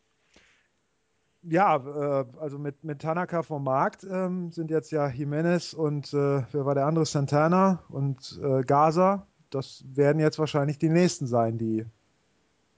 Ja, 1.43 1.75
äh, 1.75 2.25
also 2.39 2.57
mit, 2.59 2.83
mit 2.83 3.01
Tanaka 3.01 3.41
vom 3.43 3.63
Markt 3.63 4.05
ähm, 4.09 4.51
sind 4.51 4.71
jetzt 4.71 4.91
ja 4.91 5.09
Jimenez 5.09 5.73
und 5.73 6.13
äh, 6.13 6.43
wer 6.51 6.65
war 6.65 6.75
der 6.75 6.85
andere? 6.85 7.05
Santana 7.05 7.83
und 7.89 8.39
äh, 8.41 8.61
Gaza. 8.61 9.27
Das 9.49 9.83
werden 9.93 10.19
jetzt 10.19 10.39
wahrscheinlich 10.39 10.77
die 10.77 10.89
nächsten 10.89 11.27
sein, 11.27 11.57
die 11.57 11.85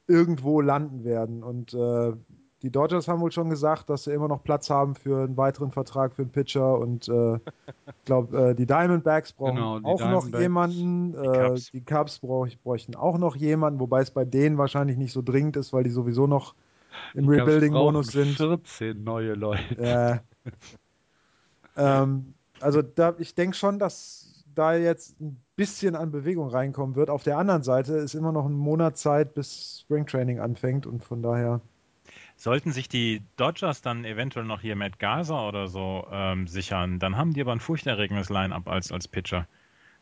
irgendwo 0.08 0.62
landen 0.62 1.04
werden. 1.04 1.44
Und 1.44 1.74
äh, 1.74 2.14
die 2.64 2.72
Dodgers 2.72 3.10
haben 3.10 3.20
wohl 3.20 3.32
schon 3.32 3.50
gesagt, 3.50 3.90
dass 3.90 4.06
sie 4.06 4.14
immer 4.14 4.30
noch 4.30 4.42
Platz 4.42 4.70
haben 4.70 4.96
für 4.96 5.26
einen 5.26 5.36
weiteren 5.36 5.72
Vertrag 5.72 6.14
für 6.14 6.22
einen 6.22 6.32
Pitcher. 6.32 6.80
Und 6.80 7.10
äh, 7.10 7.36
ich 7.36 8.06
glaube, 8.06 8.52
äh, 8.52 8.56
die 8.56 8.66
Diamondbacks 8.66 9.34
brauchen 9.34 9.56
Genau, 9.56 9.80
die 9.80 9.86
auch 9.86 10.10
noch 10.10 10.40
jemanden. 10.40 11.14
Äh, 11.14 11.50
Cubs. 11.50 11.72
die 11.72 11.84
Cubs 11.84 12.20
brauch, 12.20 12.48
bräuchten 12.64 12.96
auch 12.96 13.18
noch 13.18 13.36
jemanden, 13.36 13.82
wobei 13.82 14.02
es 14.02 14.12
bei 14.12 14.24
denen 14.24 14.58
wahrscheinlich 14.58 14.98
nicht 14.98 15.12
so 15.12 15.22
dringend 15.22 15.58
ist, 15.58 15.74
weil 15.74 15.84
die 15.84 15.90
sowieso 15.90 16.26
noch 16.26 16.56
im 17.14 17.26
Die 17.26 17.38
Rebuilding-Bonus 17.38 18.08
sind. 18.08 18.38
14 18.38 19.04
neue 19.04 19.34
Leute. 19.34 19.78
Äh, 19.78 20.20
ähm, 21.76 22.34
also 22.62 22.82
da, 22.82 23.14
ich 23.18 23.36
denke 23.36 23.58
schon, 23.58 23.78
dass 23.78 24.46
da 24.56 24.74
jetzt 24.76 25.20
ein 25.20 25.42
bisschen 25.58 25.98
an 25.98 26.12
Bewegung 26.12 26.48
reinkommen 26.48 26.96
wird. 26.96 27.10
Auf 27.10 27.24
der 27.24 27.38
anderen 27.38 27.64
Seite 27.64 27.96
ist 27.96 28.14
immer 28.14 28.32
noch 28.32 28.46
ein 28.46 28.54
Monat 28.54 28.98
Zeit, 28.98 29.34
bis 29.34 29.82
Springtraining 29.82 30.40
anfängt 30.40 30.86
und 30.86 31.04
von 31.04 31.22
daher. 31.22 31.60
Sollten 32.44 32.74
sich 32.74 32.90
die 32.90 33.22
Dodgers 33.38 33.82
dann 33.82 34.04
eventuell 34.04 34.44
noch 34.44 34.60
hier 34.60 34.76
Matt 34.76 35.00
Garza 35.00 35.48
oder 35.48 35.70
so 35.70 36.06
ähm, 36.12 36.46
sichern, 36.46 37.00
dann 37.00 37.16
haben 37.16 37.34
die 37.34 37.40
aber 37.40 37.54
ein 37.54 37.62
furchterregendes 37.62 38.30
Line-Up 38.30 38.68
als, 38.68 38.92
als 38.92 39.08
Pitcher. 39.08 39.48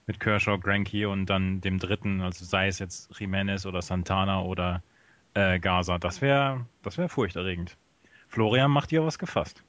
Mit 0.07 0.19
Kershaw, 0.19 0.57
Granke 0.57 1.07
und 1.07 1.27
dann 1.27 1.61
dem 1.61 1.77
dritten, 1.77 2.19
also 2.19 2.43
sei 2.43 2.67
es 2.67 2.79
jetzt 2.79 3.11
Jimenez 3.19 3.67
oder 3.67 3.83
Santana 3.83 4.41
oder 4.41 4.81
äh, 5.35 5.59
Garza. 5.59 5.99
Das 5.99 6.19
wäre 6.21 6.65
das 6.81 6.97
wär 6.97 7.09
furchterregend. 7.09 7.77
Florian 8.27 8.71
macht 8.71 8.89
dir 8.89 9.05
was 9.05 9.19
gefasst. 9.19 9.63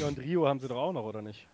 Ja, 0.00 0.08
und 0.08 0.18
Rio 0.18 0.48
haben 0.48 0.60
sie 0.60 0.68
doch 0.68 0.78
auch 0.78 0.94
noch, 0.94 1.04
oder 1.04 1.20
nicht? 1.20 1.46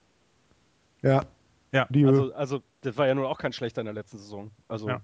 Ja. 1.02 1.24
Ja, 1.72 1.88
die, 1.90 2.04
Also, 2.04 2.32
also 2.32 2.62
das 2.82 2.96
war 2.96 3.08
ja 3.08 3.16
nun 3.16 3.24
auch 3.26 3.38
kein 3.38 3.52
schlechter 3.52 3.80
in 3.80 3.86
der 3.86 3.94
letzten 3.94 4.18
Saison. 4.18 4.52
Also 4.68 4.88
Ja. 4.88 5.00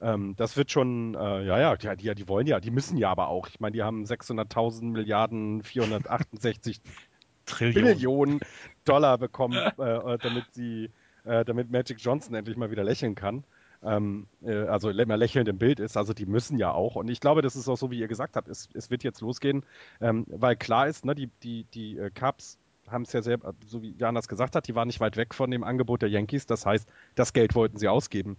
Ähm, 0.00 0.34
das 0.36 0.56
wird 0.56 0.70
schon, 0.70 1.14
äh, 1.14 1.44
ja, 1.44 1.58
ja, 1.58 1.76
die, 1.76 1.96
die, 1.96 2.14
die 2.14 2.28
wollen 2.28 2.46
ja, 2.46 2.60
die 2.60 2.70
müssen 2.70 2.96
ja 2.96 3.10
aber 3.10 3.28
auch. 3.28 3.48
Ich 3.48 3.60
meine, 3.60 3.72
die 3.72 3.82
haben 3.82 4.04
600.000 4.04 4.84
Milliarden 4.84 5.62
468 5.62 6.80
Trillion. 7.46 7.84
Billionen 7.84 8.40
Dollar 8.84 9.18
bekommen, 9.18 9.56
äh, 9.56 10.18
damit 10.18 10.44
sie, 10.52 10.90
äh, 11.24 11.44
damit 11.44 11.70
Magic 11.70 11.98
Johnson 12.00 12.34
endlich 12.34 12.56
mal 12.56 12.70
wieder 12.70 12.84
lächeln 12.84 13.14
kann. 13.14 13.44
Ähm, 13.82 14.26
äh, 14.42 14.64
also 14.64 14.92
mal 14.92 15.14
lächelnd 15.14 15.48
im 15.48 15.58
Bild 15.58 15.80
ist, 15.80 15.96
also 15.96 16.12
die 16.12 16.26
müssen 16.26 16.58
ja 16.58 16.72
auch. 16.72 16.96
Und 16.96 17.08
ich 17.08 17.20
glaube, 17.20 17.42
das 17.42 17.56
ist 17.56 17.68
auch 17.68 17.76
so, 17.76 17.90
wie 17.90 17.98
ihr 17.98 18.08
gesagt 18.08 18.36
habt, 18.36 18.48
es, 18.48 18.68
es 18.74 18.90
wird 18.90 19.04
jetzt 19.04 19.20
losgehen, 19.20 19.64
ähm, 20.00 20.26
weil 20.28 20.56
klar 20.56 20.88
ist, 20.88 21.04
ne, 21.04 21.14
die, 21.14 21.30
die, 21.42 21.64
die 21.72 21.96
äh, 21.96 22.10
Cubs 22.10 22.58
haben 22.88 23.02
es 23.02 23.12
ja 23.12 23.22
selber, 23.22 23.54
so 23.66 23.82
wie 23.82 23.94
Jan 23.98 24.14
das 24.14 24.28
gesagt 24.28 24.56
hat, 24.56 24.66
die 24.66 24.74
waren 24.74 24.88
nicht 24.88 25.00
weit 25.00 25.16
weg 25.16 25.34
von 25.34 25.50
dem 25.50 25.62
Angebot 25.62 26.02
der 26.02 26.08
Yankees. 26.08 26.46
Das 26.46 26.66
heißt, 26.66 26.88
das 27.14 27.32
Geld 27.32 27.54
wollten 27.54 27.76
sie 27.76 27.88
ausgeben. 27.88 28.36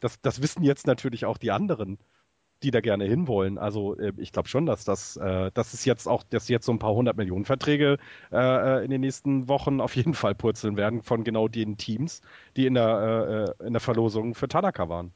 Das, 0.00 0.20
das 0.20 0.42
wissen 0.42 0.62
jetzt 0.62 0.86
natürlich 0.86 1.24
auch 1.24 1.38
die 1.38 1.50
anderen. 1.50 1.98
die 2.62 2.70
da 2.70 2.80
gerne 2.80 3.06
hinwollen. 3.06 3.56
Also 3.56 3.96
äh, 3.96 4.12
ich 4.18 4.32
glaube 4.32 4.48
schon, 4.48 4.66
dass 4.66 4.84
das, 4.84 5.16
äh, 5.16 5.50
dass 5.54 5.72
es 5.72 5.86
jetzt 5.86 6.06
auch, 6.06 6.22
dass 6.22 6.48
jetzt 6.48 6.66
so 6.66 6.72
ein 6.72 6.78
paar 6.78 6.92
hundert 6.92 7.16
Millionen 7.16 7.46
Verträge 7.46 7.96
äh, 8.30 8.36
äh 8.36 8.84
in 8.84 8.90
den 8.90 9.00
nächsten 9.00 9.48
Wochen 9.48 9.80
auf 9.80 9.96
jeden 9.96 10.12
Fall 10.12 10.34
purzeln 10.34 10.76
werden 10.76 11.02
von 11.02 11.24
genau 11.24 11.48
den 11.48 11.78
Teams, 11.78 12.20
die 12.56 12.66
in 12.66 12.74
der, 12.74 13.54
äh, 13.58 13.64
äh, 13.64 13.66
in 13.66 13.72
der 13.72 13.80
Verlosung 13.80 14.34
für 14.34 14.46
Tanaka 14.46 14.90
waren. 14.90 15.12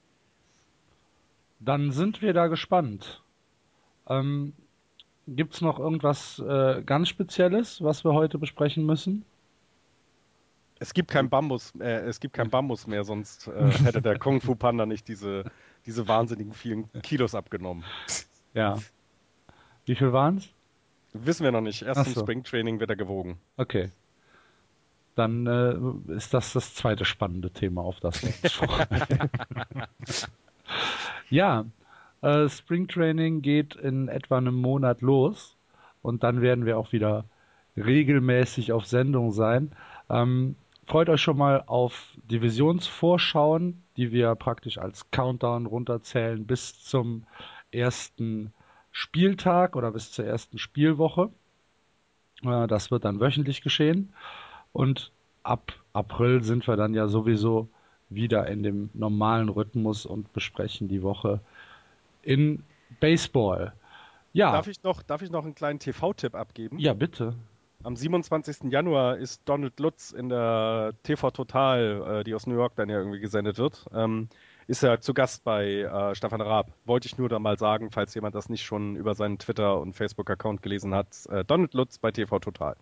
Dann 1.60 1.92
sind 1.92 2.22
wir 2.22 2.32
da 2.32 2.46
gespannt. 2.46 3.22
Ähm, 4.08 4.54
Gibt 5.26 5.54
es 5.54 5.60
noch 5.60 5.78
irgendwas 5.78 6.38
äh, 6.38 6.82
ganz 6.84 7.08
Spezielles, 7.08 7.82
was 7.82 8.04
wir 8.04 8.12
heute 8.12 8.38
besprechen 8.38 8.84
müssen? 8.84 9.24
Es 10.84 10.92
gibt 10.92 11.10
kein 11.10 11.30
Bambus, 11.30 11.72
äh, 11.80 12.00
es 12.00 12.20
gibt 12.20 12.34
kein 12.34 12.50
Bambus 12.50 12.86
mehr, 12.86 13.04
sonst 13.04 13.48
äh, 13.48 13.70
hätte 13.84 14.02
der 14.02 14.18
Kung 14.18 14.42
Fu 14.42 14.54
Panda 14.54 14.84
nicht 14.84 15.08
diese, 15.08 15.50
diese 15.86 16.06
wahnsinnigen 16.08 16.52
vielen 16.52 16.92
Kilos 17.00 17.34
abgenommen. 17.34 17.84
Ja. 18.52 18.76
Wie 19.86 19.94
viel 19.94 20.12
waren 20.12 20.36
es? 20.36 20.48
Wissen 21.14 21.42
wir 21.42 21.52
noch 21.52 21.62
nicht. 21.62 21.80
Erst 21.80 22.02
Ach 22.02 22.06
im 22.06 22.12
so. 22.12 22.20
Springtraining 22.20 22.80
wird 22.80 22.90
er 22.90 22.96
gewogen. 22.96 23.38
Okay. 23.56 23.92
Dann 25.14 25.46
äh, 25.46 26.12
ist 26.12 26.34
das 26.34 26.52
das 26.52 26.74
zweite 26.74 27.06
spannende 27.06 27.48
Thema, 27.50 27.80
auf 27.80 28.00
das 28.00 28.22
wir 28.22 28.34
uns 28.42 28.52
freuen. 28.52 29.30
ja, 31.30 31.64
äh, 32.20 32.46
Springtraining 32.50 33.40
geht 33.40 33.74
in 33.74 34.08
etwa 34.08 34.36
einem 34.36 34.56
Monat 34.56 35.00
los 35.00 35.56
und 36.02 36.22
dann 36.24 36.42
werden 36.42 36.66
wir 36.66 36.76
auch 36.76 36.92
wieder 36.92 37.24
regelmäßig 37.74 38.72
auf 38.72 38.84
Sendung 38.84 39.32
sein. 39.32 39.72
Ähm, 40.10 40.56
freut 40.86 41.08
euch 41.08 41.20
schon 41.20 41.36
mal 41.36 41.62
auf 41.66 42.14
Divisionsvorschauen, 42.30 43.82
die 43.96 44.12
wir 44.12 44.34
praktisch 44.34 44.78
als 44.78 45.10
Countdown 45.10 45.66
runterzählen 45.66 46.46
bis 46.46 46.80
zum 46.80 47.24
ersten 47.70 48.52
Spieltag 48.92 49.76
oder 49.76 49.90
bis 49.90 50.12
zur 50.12 50.24
ersten 50.24 50.58
Spielwoche. 50.58 51.30
Äh, 52.42 52.66
das 52.66 52.90
wird 52.90 53.04
dann 53.04 53.20
wöchentlich 53.20 53.62
geschehen. 53.62 54.12
Und 54.72 55.10
ab 55.42 55.72
April 55.92 56.42
sind 56.42 56.66
wir 56.66 56.76
dann 56.76 56.94
ja 56.94 57.08
sowieso 57.08 57.68
wieder 58.08 58.46
in 58.46 58.62
dem 58.62 58.90
normalen 58.94 59.48
Rhythmus 59.48 60.06
und 60.06 60.32
besprechen 60.32 60.88
die 60.88 61.02
Woche 61.02 61.40
in 62.22 62.64
Baseball. 63.00 63.72
Ja, 64.32 64.52
Darf 64.52 64.66
ich 64.66 64.82
noch, 64.82 65.02
darf 65.02 65.22
ich 65.22 65.30
noch 65.30 65.44
einen 65.44 65.54
kleinen 65.54 65.78
TV-Tipp 65.78 66.34
abgeben? 66.34 66.78
ja, 66.78 66.92
bitte. 66.92 67.34
Am 67.84 67.96
27. 67.96 68.72
Januar 68.72 69.18
ist 69.18 69.42
Donald 69.44 69.78
Lutz 69.78 70.10
in 70.10 70.30
der 70.30 70.94
TV 71.02 71.30
Total, 71.30 72.20
äh, 72.20 72.24
die 72.24 72.34
aus 72.34 72.46
New 72.46 72.54
York 72.54 72.74
dann 72.76 72.88
ja 72.88 72.96
irgendwie 72.96 73.20
gesendet 73.20 73.58
wird, 73.58 73.84
ähm, 73.94 74.28
ist 74.66 74.82
er 74.82 75.02
zu 75.02 75.12
Gast 75.12 75.44
bei 75.44 75.82
äh, 75.82 76.14
Stefan 76.14 76.40
Raab. 76.40 76.72
Wollte 76.86 77.06
ich 77.06 77.18
nur 77.18 77.28
da 77.28 77.38
mal 77.38 77.58
sagen, 77.58 77.90
falls 77.90 78.14
jemand 78.14 78.34
das 78.34 78.48
nicht 78.48 78.64
schon 78.64 78.96
über 78.96 79.14
seinen 79.14 79.38
Twitter- 79.38 79.78
und 79.78 79.92
Facebook-Account 79.92 80.62
gelesen 80.62 80.94
hat. 80.94 81.08
Äh, 81.28 81.44
Donald 81.44 81.74
Lutz 81.74 81.98
bei 81.98 82.10
TV 82.10 82.38
Total. 82.38 82.74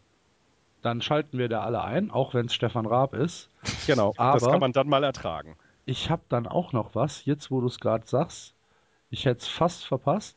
Dann 0.82 1.02
schalten 1.02 1.36
wir 1.36 1.48
da 1.48 1.62
alle 1.62 1.82
ein, 1.82 2.12
auch 2.12 2.32
wenn 2.32 2.46
es 2.46 2.54
Stefan 2.54 2.86
Raab 2.86 3.14
ist. 3.14 3.50
Genau, 3.88 4.12
das 4.16 4.44
Aber- 4.44 4.52
kann 4.52 4.60
man 4.60 4.72
dann 4.72 4.88
mal 4.88 5.02
ertragen. 5.02 5.56
Ich 5.84 6.10
habe 6.10 6.22
dann 6.28 6.46
auch 6.46 6.72
noch 6.72 6.94
was, 6.94 7.24
jetzt 7.24 7.50
wo 7.50 7.60
du 7.60 7.66
es 7.66 7.80
gerade 7.80 8.06
sagst. 8.06 8.54
Ich 9.10 9.24
hätte 9.24 9.40
es 9.40 9.48
fast 9.48 9.84
verpasst, 9.84 10.36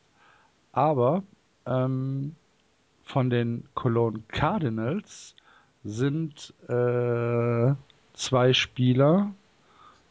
aber 0.72 1.22
ähm, 1.66 2.34
von 3.06 3.30
den 3.30 3.64
Cologne 3.74 4.22
Cardinals 4.28 5.34
sind 5.84 6.52
äh, 6.68 7.72
zwei 8.12 8.52
Spieler. 8.52 9.30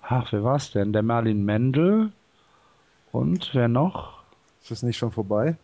Ach, 0.01 0.31
wer 0.31 0.43
war 0.43 0.55
es 0.55 0.71
denn? 0.71 0.93
Der 0.93 1.03
Merlin 1.03 1.43
Mendel 1.45 2.11
und 3.11 3.49
wer 3.53 3.67
noch? 3.67 4.23
Ist 4.61 4.71
das 4.71 4.81
nicht 4.83 4.97
schon 4.97 5.11
vorbei? 5.11 5.57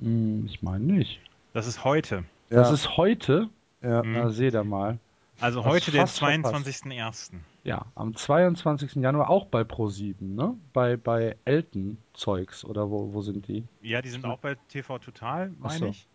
Hm, 0.00 0.44
ich 0.46 0.62
meine 0.62 0.84
nicht. 0.84 1.20
Das 1.54 1.66
ist 1.66 1.84
heute. 1.84 2.24
Das 2.50 2.68
Ja, 2.68 2.74
ist 2.74 2.96
heute. 2.96 3.48
ja. 3.82 4.02
Mhm. 4.02 4.12
Na, 4.12 4.30
seht 4.30 4.54
ihr 4.54 4.64
mal. 4.64 4.98
Also 5.40 5.60
Das 5.62 5.68
heute 5.72 5.90
den 5.92 6.00
fast 6.02 6.18
verpasst. 6.18 6.54
22.01. 6.66 7.32
Ja, 7.64 7.86
am 7.94 8.14
22. 8.14 8.96
Januar 8.96 9.30
auch 9.30 9.46
bei 9.46 9.62
Pro7, 9.62 10.14
ne? 10.20 10.54
Bei, 10.72 10.96
bei 10.96 11.36
Elton 11.44 11.98
Zeugs 12.14 12.64
oder 12.64 12.90
wo, 12.90 13.12
wo 13.12 13.22
sind 13.22 13.48
die? 13.48 13.64
Ja, 13.80 14.02
die 14.02 14.08
sind 14.10 14.24
auch 14.24 14.38
bei 14.38 14.56
TV 14.68 14.98
Total, 14.98 15.50
Ach 15.62 15.70
so. 15.70 15.78
meine 15.80 15.90
ich. 15.92 16.06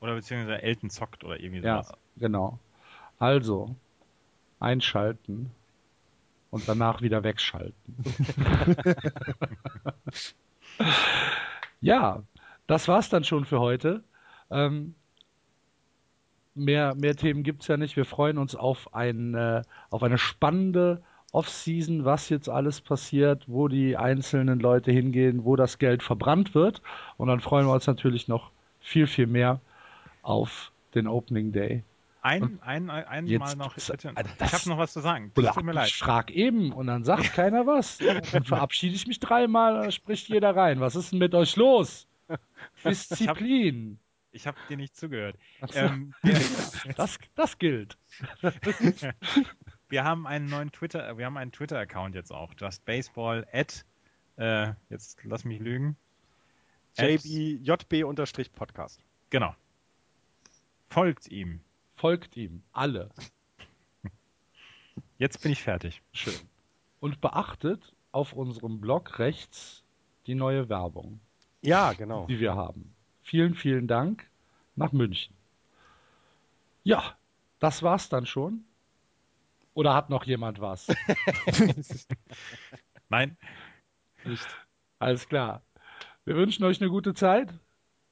Oder 0.00 0.14
beziehungsweise 0.14 0.62
Elton 0.62 0.90
zockt 0.90 1.24
oder 1.24 1.40
irgendwie 1.40 1.62
Ja, 1.62 1.82
sowas. 1.82 1.98
genau. 2.16 2.58
Also, 3.18 3.74
einschalten 4.60 5.50
und 6.50 6.68
danach 6.68 7.02
wieder 7.02 7.24
wegschalten. 7.24 7.96
ja, 11.80 12.22
das 12.66 12.88
war's 12.88 13.08
dann 13.08 13.24
schon 13.24 13.44
für 13.44 13.60
heute. 13.60 14.02
Ähm, 14.50 14.94
mehr, 16.54 16.94
mehr 16.94 17.16
Themen 17.16 17.42
gibt's 17.42 17.68
ja 17.68 17.76
nicht. 17.76 17.96
Wir 17.96 18.04
freuen 18.04 18.38
uns 18.38 18.54
auf, 18.54 18.94
ein, 18.94 19.34
äh, 19.34 19.62
auf 19.90 20.02
eine 20.02 20.18
spannende 20.18 21.02
Off-Season, 21.32 22.04
was 22.04 22.28
jetzt 22.28 22.48
alles 22.48 22.80
passiert, 22.80 23.44
wo 23.48 23.68
die 23.68 23.96
einzelnen 23.96 24.58
Leute 24.60 24.90
hingehen, 24.90 25.44
wo 25.44 25.56
das 25.56 25.78
Geld 25.78 26.02
verbrannt 26.02 26.54
wird. 26.54 26.82
Und 27.16 27.28
dann 27.28 27.40
freuen 27.40 27.66
wir 27.66 27.72
uns 27.72 27.86
natürlich 27.86 28.28
noch 28.28 28.50
viel, 28.80 29.06
viel 29.06 29.26
mehr 29.26 29.60
auf 30.22 30.72
den 30.94 31.06
Opening 31.06 31.52
Day. 31.52 31.82
Ein, 32.22 32.58
ein, 32.62 32.90
ein, 32.90 33.04
ein 33.06 33.26
Jetzt- 33.26 33.40
Mal 33.40 33.56
noch. 33.56 33.74
Bitte. 33.74 34.12
das- 34.14 34.48
ich 34.48 34.52
habe 34.52 34.68
noch 34.68 34.78
was 34.78 34.92
zu 34.92 35.00
sagen. 35.00 35.32
Das 35.34 35.54
tut 35.54 35.64
mir 35.64 35.70
Ich 35.70 35.74
leid. 35.76 35.90
frag 35.92 36.30
eben 36.30 36.72
und 36.72 36.86
dann 36.86 37.02
sagt 37.04 37.32
keiner 37.34 37.66
was. 37.66 37.96
Dann 37.98 38.44
verabschiede 38.44 38.94
ich 38.94 39.06
mich 39.06 39.20
dreimal, 39.20 39.80
dann 39.80 39.92
spricht 39.92 40.28
jeder 40.28 40.54
rein. 40.54 40.80
Was 40.80 40.96
ist 40.96 41.12
denn 41.12 41.18
mit 41.18 41.34
euch 41.34 41.56
los? 41.56 42.06
Disziplin. 42.84 43.98
Ich 44.32 44.46
habe 44.46 44.56
dir 44.68 44.76
nicht 44.76 44.94
zugehört. 44.96 45.36
Ähm, 45.74 46.14
das, 46.96 47.18
das 47.34 47.58
gilt. 47.58 47.96
wir 49.88 50.04
haben 50.04 50.26
einen 50.26 50.46
neuen 50.46 50.70
Twitter, 50.70 51.16
wir 51.18 51.26
haben 51.26 51.36
einen 51.36 51.50
Twitter-Account 51.52 52.14
jetzt 52.14 52.30
auch. 52.32 52.52
Just 52.56 52.84
Baseball 52.84 53.46
at, 53.52 53.84
äh, 54.36 54.72
jetzt 54.88 55.18
lass 55.24 55.44
mich 55.44 55.58
lügen. 55.58 55.96
At- 56.96 57.24
JB, 57.24 57.60
JB-Podcast. 57.66 59.00
Genau. 59.30 59.54
Folgt 60.90 61.28
ihm. 61.28 61.60
Folgt 61.94 62.36
ihm. 62.36 62.62
Alle. 62.72 63.10
Jetzt 65.18 65.42
bin 65.42 65.52
ich 65.52 65.62
fertig. 65.62 66.02
Schön. 66.12 66.34
Und 66.98 67.20
beachtet 67.20 67.94
auf 68.12 68.32
unserem 68.32 68.80
Blog 68.80 69.18
rechts 69.20 69.84
die 70.26 70.34
neue 70.34 70.68
Werbung, 70.68 71.20
Ja, 71.62 71.92
genau. 71.92 72.26
die 72.26 72.40
wir 72.40 72.54
haben. 72.54 72.94
Vielen, 73.22 73.54
vielen 73.54 73.86
Dank 73.86 74.28
nach 74.76 74.92
München. 74.92 75.34
Ja, 76.82 77.16
das 77.60 77.82
war's 77.82 78.08
dann 78.08 78.26
schon. 78.26 78.64
Oder 79.74 79.94
hat 79.94 80.10
noch 80.10 80.24
jemand 80.24 80.60
was? 80.60 80.88
Nein, 83.08 83.36
Nicht. 84.24 84.46
Alles 84.98 85.28
klar. 85.28 85.62
Wir 86.24 86.36
wünschen 86.36 86.64
euch 86.64 86.80
eine 86.80 86.90
gute 86.90 87.14
Zeit 87.14 87.54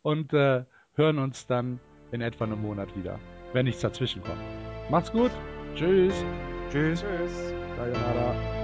und 0.03 0.33
äh, 0.33 0.65
hören 0.95 1.19
uns 1.19 1.47
dann 1.47 1.81
in 2.13 2.21
etwa 2.21 2.45
einem 2.45 2.61
Monat 2.63 2.95
wieder, 2.97 3.19
wenn 3.53 3.67
nichts 3.67 3.83
dazwischen 3.83 4.23
kommt. 4.23 4.41
Macht's 4.91 5.13
gut. 5.13 5.31
Tschüss. 5.75 6.15
tschüss. 6.71 7.01
Tschüss. 7.01 7.55
Sayonara. 7.77 8.58